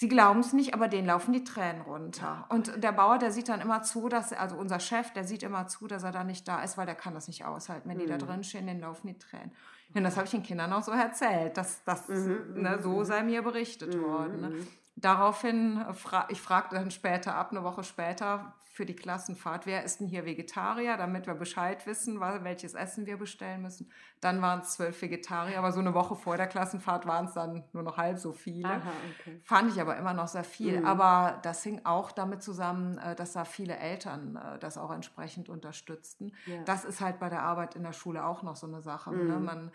Sie 0.00 0.08
glauben 0.08 0.40
es 0.40 0.54
nicht, 0.54 0.72
aber 0.72 0.88
denen 0.88 1.08
laufen 1.08 1.34
die 1.34 1.44
Tränen 1.44 1.82
runter. 1.82 2.46
Und 2.48 2.82
der 2.82 2.90
Bauer, 2.90 3.18
der 3.18 3.32
sieht 3.32 3.50
dann 3.50 3.60
immer 3.60 3.82
zu, 3.82 4.08
dass, 4.08 4.32
also 4.32 4.56
unser 4.56 4.80
Chef, 4.80 5.12
der 5.12 5.24
sieht 5.24 5.42
immer 5.42 5.66
zu, 5.66 5.88
dass 5.88 6.04
er 6.04 6.10
da 6.10 6.24
nicht 6.24 6.48
da 6.48 6.62
ist, 6.62 6.78
weil 6.78 6.86
der 6.86 6.94
kann 6.94 7.12
das 7.12 7.28
nicht 7.28 7.44
aushalten. 7.44 7.86
Wenn 7.86 7.98
mhm. 7.98 8.00
die 8.00 8.06
da 8.06 8.14
mhm. 8.14 8.20
drin 8.20 8.44
stehen, 8.44 8.66
denen 8.66 8.80
laufen 8.80 9.08
die 9.08 9.18
Tränen. 9.18 9.52
Und 9.92 10.02
das 10.02 10.16
habe 10.16 10.24
ich 10.24 10.30
den 10.30 10.42
Kindern 10.42 10.72
auch 10.72 10.82
so 10.82 10.92
erzählt. 10.92 11.54
dass 11.58 11.84
das, 11.84 12.08
mhm, 12.08 12.54
ne, 12.54 12.78
so 12.80 12.92
mhm. 12.92 13.04
sei 13.04 13.22
mir 13.22 13.42
berichtet 13.42 13.94
mhm. 13.94 14.02
worden. 14.02 14.40
Ne? 14.40 14.66
Daraufhin, 15.00 15.78
äh, 15.78 16.22
ich 16.28 16.40
fragte 16.40 16.76
dann 16.76 16.90
später 16.90 17.34
ab, 17.34 17.50
eine 17.50 17.64
Woche 17.64 17.84
später, 17.84 18.54
für 18.72 18.86
die 18.86 18.94
Klassenfahrt, 18.94 19.66
wer 19.66 19.84
ist 19.84 19.98
denn 19.98 20.06
hier 20.06 20.24
Vegetarier, 20.24 20.96
damit 20.96 21.26
wir 21.26 21.34
Bescheid 21.34 21.86
wissen, 21.86 22.20
welches 22.20 22.74
Essen 22.74 23.04
wir 23.04 23.18
bestellen 23.18 23.62
müssen. 23.62 23.90
Dann 24.20 24.40
waren 24.40 24.60
es 24.60 24.70
zwölf 24.70 25.02
Vegetarier, 25.02 25.58
aber 25.58 25.72
so 25.72 25.80
eine 25.80 25.92
Woche 25.92 26.14
vor 26.14 26.36
der 26.36 26.46
Klassenfahrt 26.46 27.04
waren 27.04 27.26
es 27.26 27.34
dann 27.34 27.64
nur 27.72 27.82
noch 27.82 27.96
halb 27.96 28.18
so 28.18 28.32
viele. 28.32 28.68
Aha, 28.68 28.92
okay. 29.18 29.40
Fand 29.42 29.72
ich 29.72 29.80
aber 29.80 29.96
immer 29.96 30.14
noch 30.14 30.28
sehr 30.28 30.44
viel. 30.44 30.80
Mhm. 30.80 30.86
Aber 30.86 31.40
das 31.42 31.64
hing 31.64 31.80
auch 31.84 32.12
damit 32.12 32.42
zusammen, 32.42 32.96
äh, 32.98 33.16
dass 33.16 33.32
da 33.32 33.44
viele 33.44 33.76
Eltern 33.76 34.36
äh, 34.36 34.58
das 34.60 34.78
auch 34.78 34.92
entsprechend 34.92 35.48
unterstützten. 35.48 36.32
Ja. 36.46 36.62
Das 36.64 36.84
ist 36.84 37.00
halt 37.00 37.18
bei 37.18 37.28
der 37.28 37.42
Arbeit 37.42 37.74
in 37.74 37.82
der 37.82 37.92
Schule 37.92 38.24
auch 38.24 38.42
noch 38.42 38.56
so 38.56 38.68
eine 38.68 38.80
Sache. 38.80 39.10
Ne? 39.10 39.24
Mhm. 39.24 39.28
Ne? 39.28 39.40
Man 39.40 39.72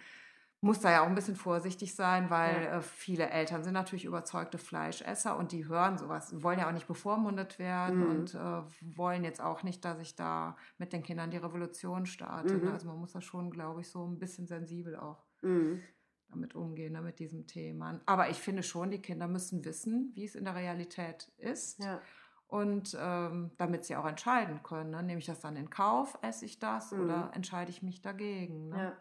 muss 0.65 0.79
da 0.79 0.91
ja 0.91 1.03
auch 1.03 1.07
ein 1.07 1.13
bisschen 1.13 1.36
vorsichtig 1.36 1.93
sein, 1.93 2.31
weil 2.31 2.63
ja. 2.63 2.77
äh, 2.79 2.81
viele 2.81 3.29
Eltern 3.29 3.63
sind 3.63 3.74
natürlich 3.74 4.03
überzeugte 4.03 4.57
Fleischesser 4.57 5.38
und 5.38 5.51
die 5.51 5.67
hören 5.67 6.00
sowas, 6.00 6.41
wollen 6.41 6.57
ja 6.57 6.67
auch 6.67 6.74
nicht 6.74 6.88
bevormundet 6.88 7.60
werden 7.60 8.00
mhm. 8.00 8.10
und 8.10 8.34
äh, 8.34 8.63
wollen 8.81 9.24
jetzt 9.24 9.41
auch 9.41 9.62
nicht, 9.62 9.86
dass 9.86 10.00
ich 10.00 10.15
da 10.15 10.57
mit 10.79 10.91
den 10.91 11.03
Kindern 11.03 11.29
die 11.29 11.38
Revolution 11.38 12.07
starte. 12.07 12.55
Ne? 12.55 12.65
Mhm. 12.65 12.72
Also 12.72 12.88
man 12.88 12.98
muss 12.98 13.12
da 13.12 13.22
schon, 13.22 13.51
glaube 13.51 13.81
ich, 13.81 13.89
so 13.89 14.07
ein 14.07 14.17
bisschen 14.17 14.48
sensibel 14.48 14.95
auch 14.95 15.24
mhm. 15.43 15.84
damit 16.29 16.55
umgehen, 16.55 16.93
ne, 16.93 17.01
mit 17.03 17.19
diesem 17.19 17.45
Thema. 17.45 18.01
Aber 18.07 18.31
ich 18.31 18.38
finde 18.38 18.63
schon, 18.63 18.89
die 18.89 19.03
Kinder 19.03 19.27
müssen 19.27 19.63
wissen, 19.65 20.13
wie 20.15 20.25
es 20.25 20.34
in 20.34 20.45
der 20.45 20.55
Realität 20.55 21.31
ist. 21.38 21.84
Ja. 21.84 22.01
Und 22.48 22.98
ähm, 23.00 23.51
damit 23.57 23.86
sie 23.86 23.95
auch 23.95 24.05
entscheiden 24.05 24.63
können, 24.63 24.91
ne? 24.91 25.03
nehme 25.03 25.19
ich 25.19 25.27
das 25.27 25.41
dann 25.41 25.57
in 25.57 25.69
Kauf, 25.69 26.17
esse 26.24 26.45
ich 26.45 26.57
das 26.57 26.91
oder 26.91 27.25
mhm. 27.25 27.34
entscheide 27.34 27.69
ich 27.69 27.84
mich 27.84 28.01
dagegen. 28.01 28.69
Ne? 28.69 28.77
Ja. 28.77 28.98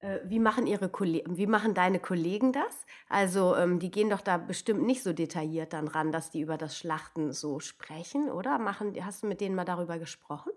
Äh, 0.00 0.18
wie 0.24 0.38
machen 0.38 0.66
ihre 0.66 0.88
Kollegen, 0.88 1.36
wie 1.36 1.46
machen 1.46 1.74
deine 1.74 1.98
Kollegen 1.98 2.52
das? 2.52 2.86
Also 3.08 3.56
ähm, 3.56 3.78
die 3.78 3.90
gehen 3.90 4.10
doch 4.10 4.20
da 4.20 4.36
bestimmt 4.36 4.82
nicht 4.82 5.02
so 5.02 5.12
detailliert 5.12 5.72
dann 5.72 5.88
ran, 5.88 6.12
dass 6.12 6.30
die 6.30 6.40
über 6.40 6.58
das 6.58 6.76
Schlachten 6.76 7.32
so 7.32 7.60
sprechen, 7.60 8.30
oder? 8.30 8.58
Machen, 8.58 8.94
hast 9.04 9.22
du 9.22 9.26
mit 9.26 9.40
denen 9.40 9.54
mal 9.54 9.64
darüber 9.64 9.98
gesprochen? 9.98 10.52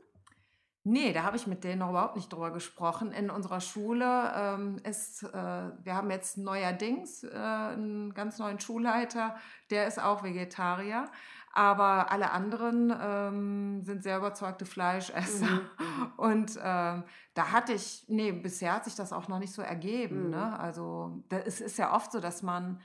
Nee, 0.85 1.11
da 1.13 1.23
habe 1.23 1.35
ich 1.35 1.45
mit 1.45 1.63
denen 1.63 1.79
noch 1.79 1.89
überhaupt 1.89 2.15
nicht 2.15 2.31
drüber 2.31 2.51
gesprochen. 2.51 3.11
In 3.11 3.29
unserer 3.29 3.59
Schule 3.59 4.31
ähm, 4.35 4.77
ist, 4.83 5.23
äh, 5.23 5.33
wir 5.33 5.93
haben 5.93 6.09
jetzt 6.09 6.37
neuerdings 6.37 7.23
äh, 7.23 7.29
einen 7.35 8.13
ganz 8.13 8.39
neuen 8.39 8.59
Schulleiter, 8.59 9.35
der 9.69 9.87
ist 9.87 10.01
auch 10.01 10.23
Vegetarier. 10.23 11.11
Aber 11.51 12.11
alle 12.11 12.31
anderen 12.31 12.93
ähm, 13.01 13.83
sind 13.83 14.03
sehr 14.03 14.17
überzeugte 14.17 14.65
Fleischesser. 14.65 15.45
Mhm. 15.45 15.61
Und 16.17 16.59
ähm, 16.61 17.03
da 17.33 17.51
hatte 17.51 17.73
ich, 17.73 18.05
nee, 18.07 18.31
bisher 18.31 18.73
hat 18.73 18.85
sich 18.85 18.95
das 18.95 19.13
auch 19.13 19.27
noch 19.27 19.39
nicht 19.39 19.53
so 19.53 19.61
ergeben. 19.61 20.25
Mhm. 20.25 20.29
Ne? 20.29 20.59
Also 20.59 21.23
es 21.29 21.61
ist 21.61 21.77
ja 21.77 21.93
oft 21.93 22.11
so, 22.11 22.19
dass 22.19 22.43
man 22.43 22.79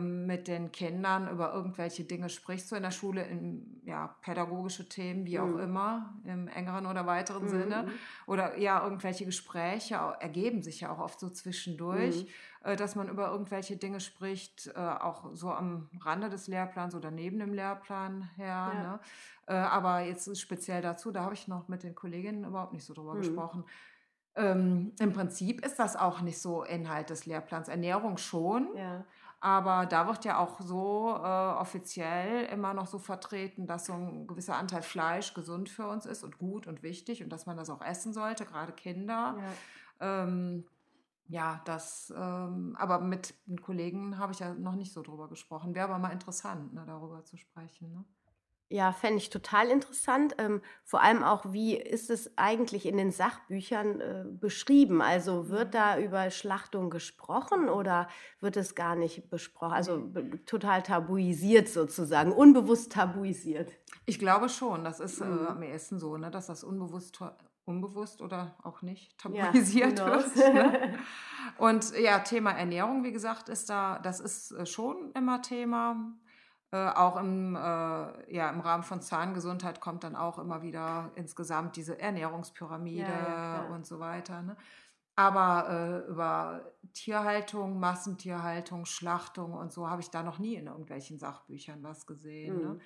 mit 0.00 0.48
den 0.48 0.72
Kindern 0.72 1.28
über 1.28 1.52
irgendwelche 1.52 2.02
Dinge 2.04 2.30
sprichst, 2.30 2.68
so 2.68 2.76
in 2.76 2.82
der 2.82 2.90
Schule, 2.90 3.26
in 3.26 3.82
ja, 3.84 4.16
pädagogische 4.22 4.88
Themen, 4.88 5.26
wie 5.26 5.38
auch 5.38 5.46
mhm. 5.46 5.60
immer, 5.60 6.14
im 6.24 6.48
engeren 6.48 6.86
oder 6.86 7.04
weiteren 7.04 7.44
mhm. 7.44 7.48
Sinne. 7.48 7.88
Oder 8.26 8.56
ja, 8.56 8.82
irgendwelche 8.82 9.26
Gespräche 9.26 9.96
ergeben 10.20 10.62
sich 10.62 10.80
ja 10.80 10.90
auch 10.90 11.00
oft 11.00 11.20
so 11.20 11.28
zwischendurch, 11.28 12.24
mhm. 12.24 12.70
äh, 12.70 12.76
dass 12.76 12.96
man 12.96 13.10
über 13.10 13.30
irgendwelche 13.30 13.76
Dinge 13.76 14.00
spricht, 14.00 14.68
äh, 14.68 14.78
auch 14.78 15.34
so 15.34 15.50
am 15.50 15.90
Rande 16.00 16.30
des 16.30 16.48
Lehrplans 16.48 16.94
oder 16.94 17.10
neben 17.10 17.38
dem 17.38 17.52
Lehrplan 17.52 18.30
her. 18.36 18.72
Ja. 18.74 18.74
Ne? 18.74 19.00
Äh, 19.48 19.52
aber 19.52 20.00
jetzt 20.00 20.34
speziell 20.40 20.80
dazu, 20.80 21.10
da 21.10 21.24
habe 21.24 21.34
ich 21.34 21.46
noch 21.46 21.68
mit 21.68 21.82
den 21.82 21.94
Kolleginnen 21.94 22.44
überhaupt 22.44 22.72
nicht 22.72 22.84
so 22.84 22.94
drüber 22.94 23.12
mhm. 23.12 23.18
gesprochen. 23.18 23.64
Ähm, 24.34 24.92
Im 24.98 25.12
Prinzip 25.12 25.66
ist 25.66 25.78
das 25.78 25.96
auch 25.96 26.22
nicht 26.22 26.40
so 26.40 26.62
Inhalt 26.62 27.10
des 27.10 27.26
Lehrplans. 27.26 27.68
Ernährung 27.68 28.16
schon. 28.16 28.68
Ja. 28.76 29.04
Aber 29.40 29.86
da 29.86 30.08
wird 30.08 30.24
ja 30.24 30.38
auch 30.38 30.60
so 30.60 31.14
äh, 31.16 31.60
offiziell 31.60 32.46
immer 32.46 32.74
noch 32.74 32.88
so 32.88 32.98
vertreten, 32.98 33.66
dass 33.66 33.86
so 33.86 33.92
ein 33.92 34.26
gewisser 34.26 34.56
Anteil 34.56 34.82
Fleisch 34.82 35.32
gesund 35.32 35.68
für 35.68 35.86
uns 35.86 36.06
ist 36.06 36.24
und 36.24 36.38
gut 36.38 36.66
und 36.66 36.82
wichtig 36.82 37.22
und 37.22 37.30
dass 37.30 37.46
man 37.46 37.56
das 37.56 37.70
auch 37.70 37.80
essen 37.80 38.12
sollte, 38.12 38.44
gerade 38.44 38.72
Kinder. 38.72 39.36
Ja. 40.00 40.24
Ähm, 40.24 40.64
ja, 41.28 41.60
das, 41.66 42.12
ähm, 42.16 42.74
aber 42.78 43.00
mit 43.00 43.34
Kollegen 43.62 44.18
habe 44.18 44.32
ich 44.32 44.38
ja 44.40 44.54
noch 44.54 44.74
nicht 44.74 44.92
so 44.92 45.02
drüber 45.02 45.28
gesprochen. 45.28 45.74
Wäre 45.74 45.88
aber 45.88 45.98
mal 45.98 46.10
interessant, 46.10 46.72
ne, 46.72 46.84
darüber 46.86 47.22
zu 47.24 47.36
sprechen. 47.36 47.92
Ne? 47.92 48.04
Ja, 48.70 48.92
fände 48.92 49.16
ich 49.16 49.30
total 49.30 49.68
interessant. 49.68 50.34
Ähm, 50.38 50.60
vor 50.84 51.00
allem 51.00 51.22
auch, 51.22 51.52
wie 51.52 51.74
ist 51.74 52.10
es 52.10 52.36
eigentlich 52.36 52.84
in 52.84 52.98
den 52.98 53.10
Sachbüchern 53.10 54.00
äh, 54.00 54.24
beschrieben? 54.28 55.00
Also 55.00 55.48
wird 55.48 55.74
da 55.74 55.98
über 55.98 56.30
Schlachtung 56.30 56.90
gesprochen 56.90 57.70
oder 57.70 58.08
wird 58.40 58.58
es 58.58 58.74
gar 58.74 58.94
nicht 58.94 59.30
besprochen? 59.30 59.72
Also 59.72 60.12
total 60.44 60.82
tabuisiert 60.82 61.68
sozusagen, 61.68 62.30
unbewusst 62.30 62.92
tabuisiert. 62.92 63.72
Ich 64.04 64.18
glaube 64.18 64.50
schon, 64.50 64.84
das 64.84 65.00
ist 65.00 65.20
äh, 65.22 65.24
mhm. 65.24 65.46
am 65.46 65.62
ehesten 65.62 65.98
so, 65.98 66.18
ne, 66.18 66.30
dass 66.30 66.48
das 66.48 66.62
unbewusst 66.62 67.22
unbewusst 67.64 68.22
oder 68.22 68.56
auch 68.62 68.80
nicht 68.82 69.18
tabuisiert 69.18 69.98
ja, 69.98 70.06
wird. 70.06 70.36
Ne? 70.54 70.98
Und 71.58 71.96
ja, 71.98 72.18
Thema 72.20 72.52
Ernährung, 72.52 73.04
wie 73.04 73.12
gesagt, 73.12 73.48
ist 73.48 73.68
da, 73.68 73.98
das 73.98 74.20
ist 74.20 74.52
äh, 74.52 74.66
schon 74.66 75.12
immer 75.12 75.42
Thema. 75.42 76.14
Äh, 76.70 76.90
auch 76.90 77.16
im, 77.16 77.56
äh, 77.56 77.58
ja, 77.58 78.50
im 78.50 78.60
Rahmen 78.60 78.82
von 78.82 79.00
Zahngesundheit 79.00 79.80
kommt 79.80 80.04
dann 80.04 80.14
auch 80.14 80.38
immer 80.38 80.62
wieder 80.62 81.10
insgesamt 81.14 81.76
diese 81.76 81.98
Ernährungspyramide 81.98 83.08
ja, 83.08 83.64
ja, 83.64 83.74
und 83.74 83.86
so 83.86 84.00
weiter. 84.00 84.42
Ne? 84.42 84.54
Aber 85.16 86.04
äh, 86.06 86.10
über 86.10 86.60
Tierhaltung, 86.92 87.80
Massentierhaltung, 87.80 88.84
Schlachtung 88.84 89.54
und 89.54 89.72
so 89.72 89.88
habe 89.88 90.02
ich 90.02 90.10
da 90.10 90.22
noch 90.22 90.38
nie 90.38 90.56
in 90.56 90.66
irgendwelchen 90.66 91.18
Sachbüchern 91.18 91.82
was 91.82 92.06
gesehen. 92.06 92.56
Ne? 92.56 92.62
Mhm. 92.62 92.72
Ne? 92.74 92.80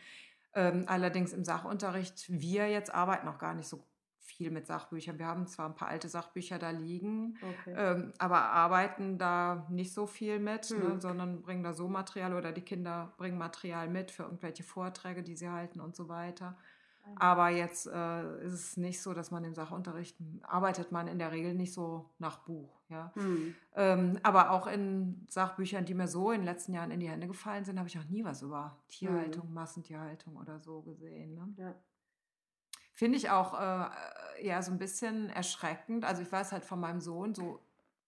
Ähm, 0.55 0.85
allerdings 0.87 1.33
im 1.33 1.45
Sachunterricht, 1.45 2.27
wir 2.29 2.69
jetzt 2.69 2.95
arbeiten 2.95 3.27
noch 3.27 3.39
gar 3.39 3.55
nicht 3.55 3.69
so 3.69 3.85
viel 4.23 4.51
mit 4.51 4.67
Sachbüchern. 4.67 5.19
Wir 5.19 5.27
haben 5.27 5.47
zwar 5.47 5.69
ein 5.69 5.75
paar 5.75 5.89
alte 5.89 6.09
Sachbücher 6.09 6.59
da 6.59 6.71
liegen, 6.71 7.37
okay. 7.43 7.75
ähm, 7.77 8.13
aber 8.19 8.41
arbeiten 8.41 9.19
da 9.19 9.67
nicht 9.69 9.93
so 9.93 10.07
viel 10.07 10.39
mit, 10.39 10.71
ne, 10.71 10.77
hm. 10.77 10.89
ne, 10.89 11.01
sondern 11.01 11.43
bringen 11.43 11.63
da 11.63 11.73
so 11.73 11.89
Material 11.89 12.35
oder 12.35 12.53
die 12.53 12.63
Kinder 12.63 13.13
bringen 13.17 13.39
Material 13.39 13.89
mit 13.89 14.11
für 14.11 14.23
irgendwelche 14.23 14.63
Vorträge, 14.63 15.23
die 15.23 15.37
sie 15.37 15.49
halten 15.49 15.81
und 15.81 15.97
so 15.97 16.09
weiter. 16.09 16.57
Aber 17.17 17.49
jetzt 17.49 17.87
äh, 17.87 18.45
ist 18.45 18.53
es 18.53 18.77
nicht 18.77 19.03
so, 19.03 19.13
dass 19.13 19.31
man 19.31 19.43
im 19.45 19.55
Sachunterricht 19.55 20.17
arbeitet 20.43 20.93
man 20.93 21.09
in 21.09 21.19
der 21.19 21.33
Regel 21.33 21.55
nicht 21.55 21.73
so 21.73 22.11
nach 22.19 22.39
Buch. 22.39 22.81
Ja? 22.89 23.11
Hm. 23.15 23.55
Ähm, 23.75 24.19
aber 24.23 24.51
auch 24.51 24.67
in 24.67 25.27
Sachbüchern, 25.29 25.85
die 25.85 25.95
mir 25.95 26.07
so 26.07 26.31
in 26.31 26.43
den 26.43 26.47
letzten 26.47 26.73
Jahren 26.75 26.91
in 26.91 27.01
die 27.01 27.09
Hände 27.09 27.27
gefallen 27.27 27.65
sind, 27.65 27.79
habe 27.79 27.89
ich 27.89 27.99
auch 27.99 28.05
nie 28.05 28.25
was 28.25 28.43
über 28.43 28.77
Tierhaltung, 28.89 29.49
hm. 29.49 29.55
Massentierhaltung 29.55 30.37
oder 30.37 30.61
so 30.61 30.83
gesehen. 30.83 31.35
Ne? 31.35 31.55
Ja. 31.57 31.75
Finde 32.95 33.19
ich 33.19 33.31
auch 33.31 33.59
äh, 33.59 34.47
ja 34.47 34.63
so 34.63 34.71
ein 34.71 34.79
bisschen 34.79 35.31
erschreckend. 35.31 36.05
Also 36.05 36.23
ich 36.23 36.31
weiß 36.31 36.53
halt 36.53 36.65
von 36.65 36.81
meinem 36.81 37.01
Sohn, 37.01 37.35
so 37.35 37.61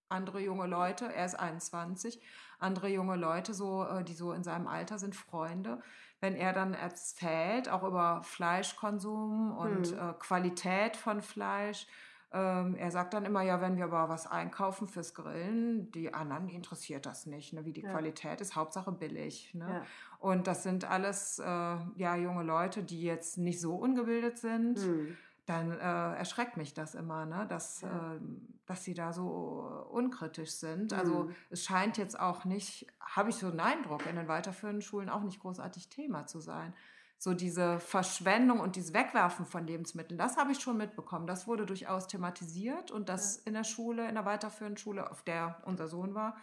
andere 0.09 0.41
junge 0.41 0.67
Leute, 0.67 1.13
er 1.13 1.27
ist 1.27 1.35
21, 1.35 2.21
andere 2.59 2.89
junge 2.89 3.17
Leute, 3.17 3.55
so, 3.55 3.85
äh, 3.85 4.05
die 4.05 4.15
so 4.15 4.33
in 4.33 4.45
seinem 4.45 4.67
Alter 4.67 4.99
sind, 4.99 5.17
Freunde, 5.17 5.83
wenn 6.21 6.35
er 6.35 6.53
dann 6.53 6.75
erzählt, 6.75 7.69
auch 7.69 7.83
über 7.83 8.23
Fleischkonsum 8.23 9.57
und 9.57 9.89
hm. 9.89 9.99
äh, 9.99 10.13
Qualität 10.19 10.97
von 10.97 11.21
Fleisch, 11.21 11.87
ähm, 12.35 12.75
er 12.75 12.91
sagt 12.91 13.15
dann 13.15 13.25
immer, 13.25 13.43
ja, 13.43 13.61
wenn 13.61 13.77
wir 13.77 13.85
aber 13.85 14.09
was 14.09 14.27
einkaufen 14.27 14.89
fürs 14.89 15.15
Grillen, 15.15 15.93
die 15.93 16.13
anderen 16.13 16.49
interessiert 16.49 17.07
das 17.07 17.27
nicht, 17.27 17.53
ne, 17.53 17.65
wie 17.65 17.73
die 17.73 17.83
ja. 17.83 17.93
Qualität 17.93 18.41
ist, 18.41 18.57
Hauptsache 18.57 18.91
billig. 18.91 19.55
Ne? 19.55 19.69
Ja. 19.69 19.83
Und 20.19 20.49
das 20.49 20.65
sind 20.65 20.85
alles 20.85 21.39
äh, 21.39 21.45
ja, 21.45 22.17
junge 22.17 22.43
Leute, 22.43 22.83
die 22.83 23.03
jetzt 23.03 23.39
nicht 23.39 23.61
so 23.61 23.77
ungebildet 23.77 24.39
sind. 24.39 24.85
Mhm. 24.85 25.17
dann 25.47 25.71
äh, 25.73 26.17
erschreckt 26.17 26.57
mich 26.57 26.75
das 26.75 26.95
immer, 26.95 27.25
ne? 27.25 27.47
dass, 27.49 27.83
ja. 27.83 28.15
äh, 28.15 28.19
dass 28.67 28.83
sie 28.83 28.95
da 28.95 29.13
so 29.13 29.87
unkritisch 29.91 30.53
sind. 30.53 30.93
Also 30.93 31.13
mhm. 31.13 31.19
Also 31.21 31.35
es 31.51 31.65
scheint 31.65 31.99
jetzt 31.99 32.19
auch 32.19 32.45
nicht, 32.45 32.89
habe 32.99 33.31
ich 33.31 33.37
so 33.37 33.47
einen 33.47 33.61
Eindruck, 33.61 34.07
in 34.07 34.17
den 34.17 34.27
weiterführenden 34.27 34.83
Schulen 34.83 35.09
auch 35.09 35.23
nicht 35.23 35.39
großartig 35.39 35.89
Thema 35.89 36.27
zu 36.27 36.41
sein. 36.41 36.75
So 37.19 37.33
diese 37.33 37.79
Verschwendung 37.81 38.61
und 38.61 38.77
dieses 38.77 38.93
Wegwerfen 38.93 39.47
von 39.47 39.67
Lebensmitteln, 39.67 40.19
das 40.19 40.37
habe 40.37 40.53
ich 40.53 40.61
schon 40.61 40.77
mitbekommen. 40.77 41.27
Das 41.27 41.47
wurde 41.47 41.65
durchaus 41.65 42.07
thematisiert 42.07 42.91
und 42.91 43.09
das 43.09 43.37
ja. 43.37 43.43
in 43.47 43.55
der 43.55 43.65
Schule, 43.65 44.09
in 44.09 44.15
der 44.15 44.27
weiterführenden 44.27 44.77
Schule, 44.77 45.11
auf 45.11 45.23
der 45.23 45.63
unser 45.65 45.89
Sohn 45.89 46.15
war, 46.15 46.37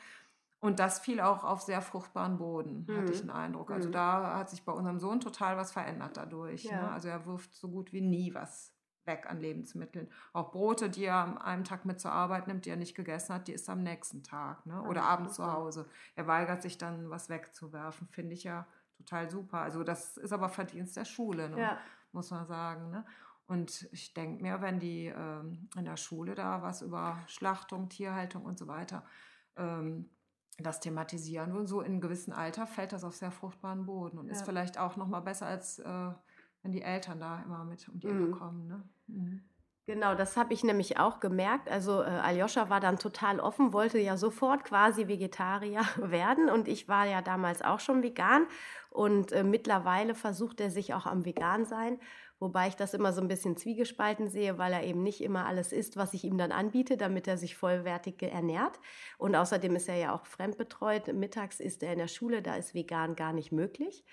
und 0.62 0.80
das 0.80 1.00
fiel 1.00 1.20
auch 1.20 1.44
auf 1.44 1.62
sehr 1.62 1.82
fruchtbaren 1.82 2.38
Boden, 2.38 2.86
mhm. 2.88 2.98
hatte 2.98 3.12
ich 3.12 3.22
den 3.22 3.32
Eindruck. 3.32 3.72
Also 3.72 3.90
mhm. 3.90 3.94
da 3.94 4.38
hat 4.38 4.52
sich 4.52 4.64
bei 4.64 4.72
unserem 4.72 5.00
Sohn 5.00 5.20
total 5.20 5.58
was 5.58 5.72
verändert 5.72 6.16
dadurch. 6.18 6.66
Ja. 6.66 6.84
Ne? 6.84 6.92
Also 6.92 7.08
er 7.08 7.26
wirft 7.26 7.56
so 7.56 7.68
gut 7.68 7.92
wie 7.92 8.02
nie 8.02 8.34
was 8.36 8.72
weg 9.06 9.26
an 9.28 9.40
Lebensmitteln. 9.40 10.08
Auch 10.34 10.52
Brote, 10.52 10.92
die 10.92 11.06
er 11.06 11.16
am 11.16 11.40
einen 11.40 11.64
Tag 11.64 11.86
mit 11.86 12.00
zur 12.00 12.12
Arbeit 12.12 12.48
nimmt, 12.48 12.66
die 12.66 12.70
er 12.70 12.76
nicht 12.76 12.94
gegessen 12.94 13.34
hat, 13.34 13.48
die 13.48 13.54
ist 13.54 13.68
am 13.72 13.82
nächsten 13.82 14.22
Tag. 14.22 14.64
Ne? 14.68 14.80
Oder 14.84 15.02
abends 15.02 15.34
zu 15.34 15.52
Hause. 15.52 15.88
Er 16.16 16.28
weigert 16.28 16.62
sich 16.62 16.78
dann, 16.78 17.10
was 17.10 17.30
wegzuwerfen. 17.30 18.08
Finde 18.10 18.34
ich 18.36 18.44
ja 18.44 18.68
total 19.04 19.30
super. 19.30 19.60
Also 19.60 19.84
das 19.84 20.18
ist 20.18 20.34
aber 20.34 20.50
Verdienst 20.50 20.98
der 20.98 21.06
Schule, 21.06 21.50
ne? 21.50 21.60
ja. 21.60 21.78
muss 22.12 22.32
man 22.32 22.46
sagen. 22.46 22.90
Ne? 22.92 23.06
Und 23.48 23.88
ich 23.92 24.14
denke 24.14 24.42
mir, 24.42 24.62
wenn 24.62 24.80
die 24.80 25.08
ähm, 25.08 25.70
in 25.76 25.86
der 25.86 25.98
Schule 25.98 26.36
da 26.36 26.62
was 26.62 26.82
über 26.82 27.20
Schlachtung, 27.28 27.90
Tierhaltung 27.90 28.46
und 28.46 28.58
so 28.58 28.68
weiter 28.68 29.04
ähm, 29.58 30.10
das 30.58 30.80
thematisieren 30.80 31.54
und 31.54 31.68
so 31.68 31.82
in 31.82 31.94
einem 31.94 32.02
gewissen 32.02 32.34
Alter 32.34 32.68
fällt 32.68 32.94
das 32.94 33.04
auf 33.04 33.16
sehr 33.16 33.32
fruchtbaren 33.32 33.86
Boden 33.86 34.20
und 34.20 34.28
ja. 34.28 34.34
ist 34.34 34.44
vielleicht 34.44 34.78
auch 34.78 34.96
noch 34.96 35.08
mal 35.08 35.22
besser 35.22 35.48
als 35.48 35.80
äh, 35.80 36.12
wenn 36.62 36.72
die 36.72 36.82
Eltern 36.82 37.20
da 37.20 37.42
immer 37.42 37.64
mit 37.64 37.88
um 37.90 38.00
die 38.00 38.08
Ecke 38.08 38.20
mhm. 38.20 38.32
kommen. 38.32 38.68
Ne? 38.68 38.84
Mhm. 39.08 39.42
Genau, 39.92 40.16
das 40.16 40.38
habe 40.38 40.54
ich 40.54 40.64
nämlich 40.64 41.00
auch 41.00 41.20
gemerkt. 41.20 41.70
Also 41.70 42.02
äh, 42.02 42.06
Aljoscha 42.06 42.70
war 42.70 42.80
dann 42.80 42.98
total 42.98 43.42
offen, 43.42 43.74
wollte 43.74 44.00
ja 44.00 44.16
sofort 44.16 44.64
quasi 44.64 45.10
Vegetarier 45.10 45.82
werden 45.98 46.50
und 46.50 46.70
ich 46.70 46.88
war 46.88 47.06
ja 47.08 47.22
damals 47.22 47.62
auch 47.62 47.82
schon 47.82 48.02
vegan 48.02 48.48
und 48.90 49.34
äh, 49.34 49.44
mittlerweile 49.44 50.16
versucht 50.16 50.62
er 50.62 50.72
sich 50.72 50.94
auch 50.94 51.06
am 51.06 51.26
Vegan 51.26 51.66
sein, 51.66 52.00
wobei 52.40 52.70
ich 52.70 52.78
das 52.78 52.94
immer 52.94 53.12
so 53.12 53.20
ein 53.20 53.28
bisschen 53.28 53.58
zwiegespalten 53.58 54.30
sehe, 54.30 54.58
weil 54.58 54.72
er 54.72 54.86
eben 54.86 55.04
nicht 55.04 55.20
immer 55.20 55.46
alles 55.46 55.74
isst, 55.74 55.98
was 55.98 56.14
ich 56.14 56.24
ihm 56.24 56.38
dann 56.38 56.54
anbiete, 56.54 56.96
damit 56.96 57.28
er 57.28 57.38
sich 57.38 57.58
vollwertig 57.58 58.24
ernährt. 58.24 58.80
Und 59.18 59.36
außerdem 59.36 59.76
ist 59.76 59.90
er 59.90 59.98
ja 59.98 60.16
auch 60.16 60.26
fremdbetreut. 60.26 61.14
Mittags 61.14 61.60
ist 61.60 61.84
er 61.84 61.92
in 61.92 62.00
der 62.00 62.08
Schule, 62.08 62.42
da 62.42 62.56
ist 62.56 62.74
vegan 62.74 63.18
gar 63.18 63.34
nicht 63.34 63.52
möglich. 63.52 64.06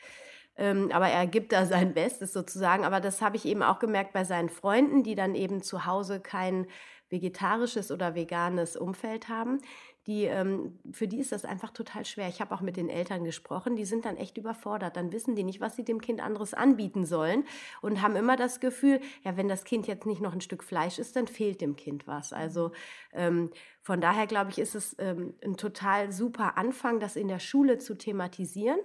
Ähm, 0.58 0.90
aber 0.92 1.08
er 1.08 1.26
gibt 1.26 1.52
da 1.52 1.64
sein 1.64 1.94
Bestes 1.94 2.32
sozusagen. 2.32 2.84
Aber 2.84 3.00
das 3.00 3.22
habe 3.22 3.36
ich 3.36 3.46
eben 3.46 3.62
auch 3.62 3.78
gemerkt 3.78 4.12
bei 4.12 4.24
seinen 4.24 4.48
Freunden, 4.48 5.02
die 5.02 5.14
dann 5.14 5.34
eben 5.34 5.62
zu 5.62 5.86
Hause 5.86 6.20
kein 6.20 6.66
vegetarisches 7.10 7.90
oder 7.90 8.14
veganes 8.14 8.76
Umfeld 8.76 9.28
haben. 9.28 9.60
Die, 10.06 10.24
ähm, 10.24 10.78
für 10.92 11.06
die 11.06 11.20
ist 11.20 11.32
das 11.32 11.44
einfach 11.44 11.70
total 11.70 12.04
schwer. 12.04 12.28
Ich 12.28 12.40
habe 12.40 12.54
auch 12.54 12.60
mit 12.60 12.76
den 12.76 12.88
Eltern 12.88 13.24
gesprochen, 13.24 13.76
die 13.76 13.84
sind 13.84 14.06
dann 14.06 14.16
echt 14.16 14.38
überfordert. 14.38 14.96
Dann 14.96 15.12
wissen 15.12 15.36
die 15.36 15.44
nicht, 15.44 15.60
was 15.60 15.76
sie 15.76 15.84
dem 15.84 16.00
Kind 16.00 16.22
anderes 16.22 16.54
anbieten 16.54 17.04
sollen 17.04 17.44
und 17.82 18.00
haben 18.00 18.16
immer 18.16 18.36
das 18.36 18.60
Gefühl, 18.60 19.00
ja, 19.22 19.36
wenn 19.36 19.48
das 19.48 19.64
Kind 19.64 19.86
jetzt 19.86 20.06
nicht 20.06 20.22
noch 20.22 20.32
ein 20.32 20.40
Stück 20.40 20.64
Fleisch 20.64 20.98
ist, 20.98 21.16
dann 21.16 21.28
fehlt 21.28 21.60
dem 21.60 21.76
Kind 21.76 22.06
was. 22.06 22.32
Also 22.32 22.72
ähm, 23.12 23.50
von 23.82 24.00
daher 24.00 24.26
glaube 24.26 24.50
ich, 24.50 24.58
ist 24.58 24.74
es 24.74 24.96
ähm, 24.98 25.34
ein 25.44 25.56
total 25.56 26.10
super 26.10 26.56
Anfang, 26.56 27.00
das 27.00 27.16
in 27.16 27.28
der 27.28 27.38
Schule 27.38 27.78
zu 27.78 27.94
thematisieren. 27.94 28.80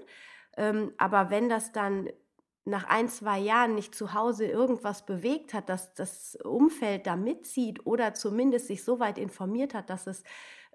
Ähm, 0.58 0.94
aber 0.98 1.30
wenn 1.30 1.50
das 1.50 1.72
dann 1.72 2.10
nach 2.66 2.86
ein, 2.86 3.10
zwei 3.10 3.40
Jahren 3.40 3.76
nicht 3.76 3.94
zu 3.94 4.14
Hause 4.14 4.46
irgendwas 4.46 5.06
bewegt 5.06 5.54
hat, 5.54 5.68
dass 5.68 5.94
das 5.94 6.38
Umfeld 6.44 7.08
da 7.08 7.16
mitzieht 7.16 7.86
oder 7.86 8.14
zumindest 8.14 8.68
sich 8.68 8.84
so 8.84 9.00
weit 9.00 9.18
informiert 9.18 9.74
hat, 9.74 9.90
dass 9.90 10.08
es 10.08 10.24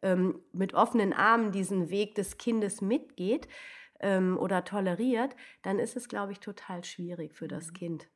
ähm, 0.02 0.42
mit 0.52 0.74
offenen 0.74 1.12
Armen 1.12 1.50
diesen 1.50 1.90
Weg 1.90 2.14
des 2.14 2.36
Kindes 2.36 2.82
mitgeht 2.82 3.48
ähm, 4.00 4.36
oder 4.38 4.64
toleriert, 4.64 5.34
dann 5.62 5.78
ist 5.78 5.96
es, 5.96 6.08
glaube 6.08 6.32
ich, 6.32 6.40
total 6.40 6.84
schwierig 6.84 7.34
für 7.34 7.48
das 7.48 7.68
mhm. 7.68 7.74
Kind. 7.74 8.08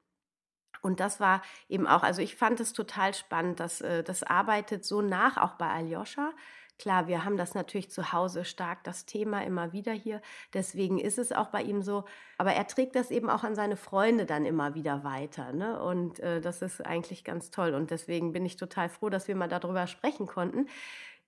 Und 0.83 1.01
das 1.01 1.21
war 1.21 1.43
eben 1.69 1.87
auch, 1.87 2.03
also 2.03 2.23
ich 2.23 2.37
fand 2.37 2.61
es 2.61 2.73
total 2.73 3.15
spannend, 3.15 3.61
dass 3.61 3.81
äh, 3.81 4.03
das 4.03 4.23
arbeitet 4.23 4.85
so 4.85 5.01
nach, 5.01 5.37
auch 5.37 5.55
bei 5.55 5.69
Aljoscha. 5.69 6.33
Klar, 6.79 7.07
wir 7.07 7.25
haben 7.25 7.37
das 7.37 7.55
natürlich 7.55 7.91
zu 7.91 8.13
Hause 8.13 8.45
stark, 8.45 8.83
das 8.85 9.07
Thema 9.07 9.45
immer 9.45 9.73
wieder 9.73 9.93
hier. 9.93 10.21
Deswegen 10.53 10.99
ist 10.99 11.19
es 11.19 11.31
auch 11.33 11.49
bei 11.49 11.63
ihm 11.63 11.83
so. 11.83 12.05
Aber 12.39 12.53
er 12.53 12.67
trägt 12.67 12.97
das 12.97 13.11
eben 13.11 13.31
auch 13.31 13.45
an 13.45 13.55
seine 13.55 13.77
Freunde 13.77 14.27
dann 14.27 14.45
immer 14.45 14.75
wieder 14.75 15.05
weiter. 15.05 15.53
Ne? 15.53 15.81
Und 15.81 16.19
äh, 16.21 16.41
das 16.41 16.61
ist 16.63 16.85
eigentlich 16.85 17.25
ganz 17.25 17.51
toll. 17.51 17.75
Und 17.75 17.91
deswegen 17.91 18.33
bin 18.33 18.45
ich 18.45 18.57
total 18.57 18.89
froh, 18.89 19.11
dass 19.11 19.29
wir 19.29 19.37
mal 19.37 19.49
darüber 19.49 19.87
sprechen 19.87 20.27
konnten. 20.27 20.67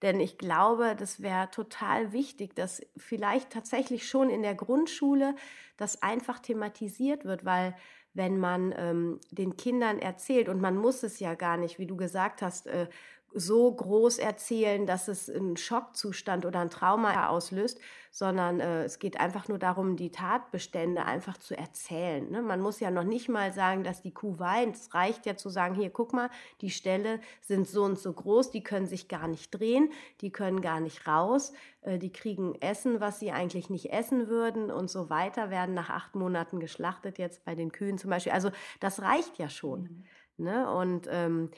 Denn 0.03 0.21
ich 0.21 0.39
glaube, 0.39 0.97
das 0.99 1.23
wäre 1.23 1.51
total 1.51 2.13
wichtig, 2.13 2.55
dass 2.55 2.83
vielleicht 2.97 3.51
tatsächlich 3.51 4.09
schon 4.09 4.31
in 4.31 4.43
der 4.43 4.55
Grundschule 4.55 5.35
das 5.77 6.03
einfach 6.03 6.41
thematisiert 6.41 7.25
wird, 7.25 7.45
weil 7.45 7.75
wenn 8.13 8.39
man 8.39 8.75
ähm, 8.77 9.21
den 9.31 9.57
Kindern 9.57 9.99
erzählt, 9.99 10.49
und 10.49 10.61
man 10.61 10.77
muss 10.77 11.03
es 11.03 11.21
ja 11.21 11.35
gar 11.35 11.57
nicht, 11.57 11.79
wie 11.79 11.87
du 11.87 11.97
gesagt 11.97 12.43
hast, 12.43 12.67
äh, 12.67 12.87
so 13.35 13.73
groß 13.73 14.19
erzählen, 14.19 14.87
dass 14.87 15.09
es 15.09 15.29
einen 15.29 15.57
Schockzustand 15.57 16.47
oder 16.47 16.61
ein 16.61 16.71
Trauma 16.71 17.29
auslöst, 17.29 17.81
sondern 18.13 18.61
äh, 18.61 18.85
es 18.85 19.01
geht 19.01 19.19
einfach 19.19 19.49
nur 19.49 19.59
darum, 19.59 19.97
die 19.97 20.13
Tatbestände 20.13 21.05
einfach 21.05 21.37
zu 21.37 21.59
erzählen. 21.59 22.31
Ne? 22.31 22.43
Man 22.43 22.61
muss 22.61 22.79
ja 22.79 22.93
noch 22.93 23.03
nicht 23.03 23.29
mal 23.29 23.53
sagen, 23.53 23.83
dass 23.83 24.03
die 24.03 24.15
Kuh 24.15 24.39
weint. 24.39 24.77
Es 24.77 24.95
reicht 24.95 25.27
ja 25.27 25.37
zu 25.37 25.49
sagen, 25.49 25.75
hier, 25.75 25.91
guck 25.91 26.13
mal, 26.13 26.31
die 26.61 26.71
Ställe 26.71 27.21
sind 27.41 27.67
so 27.67 27.83
und 27.83 27.99
so 27.99 28.13
groß, 28.13 28.53
die 28.53 28.63
können 28.63 28.87
sich 28.87 29.09
gar 29.09 29.27
nicht 29.27 29.51
drehen, 29.51 29.91
die 30.21 30.31
können 30.31 30.61
gar 30.61 30.79
nicht 30.79 31.09
raus, 31.09 31.53
äh, 31.83 31.99
die 31.99 32.13
kriegen 32.13 32.55
Essen, 32.61 33.01
was 33.01 33.19
sie 33.19 33.33
eigentlich 33.33 33.69
nicht 33.69 33.93
essen 33.93 34.29
würden 34.29 34.71
und 34.71 34.89
so 34.89 35.11
weiter, 35.11 35.51
werden 35.51 35.75
nach 35.75 35.91
acht 35.91 36.15
Monaten 36.15 36.61
geschlachtet, 36.61 37.19
jetzt 37.19 37.45
bei 37.45 37.57
den 37.57 37.73
Kühen 37.73 37.99
zum 37.99 38.11
Beispiel. 38.11 38.33
Also 38.33 38.53
das 38.79 39.03
reicht 39.03 39.39
ja 39.39 39.49
schon. 39.49 39.83
Mhm. 39.83 40.05
Ne? 40.37 40.71
Und 40.71 41.09
ähm, 41.11 41.51
äh, 41.53 41.57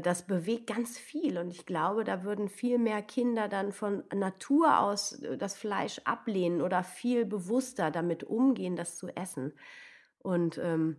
das 0.00 0.26
bewegt 0.26 0.66
ganz 0.66 0.98
viel. 0.98 1.36
Und 1.36 1.50
ich 1.50 1.66
glaube, 1.66 2.04
da 2.04 2.24
würden 2.24 2.48
viel 2.48 2.78
mehr 2.78 3.02
Kinder 3.02 3.48
dann 3.48 3.70
von 3.70 4.02
Natur 4.14 4.80
aus 4.80 5.20
äh, 5.22 5.36
das 5.36 5.56
Fleisch 5.56 6.00
ablehnen 6.04 6.62
oder 6.62 6.82
viel 6.82 7.26
bewusster 7.26 7.90
damit 7.90 8.24
umgehen, 8.24 8.76
das 8.76 8.96
zu 8.96 9.08
essen. 9.08 9.52
Und 10.18 10.56
ähm, 10.56 10.96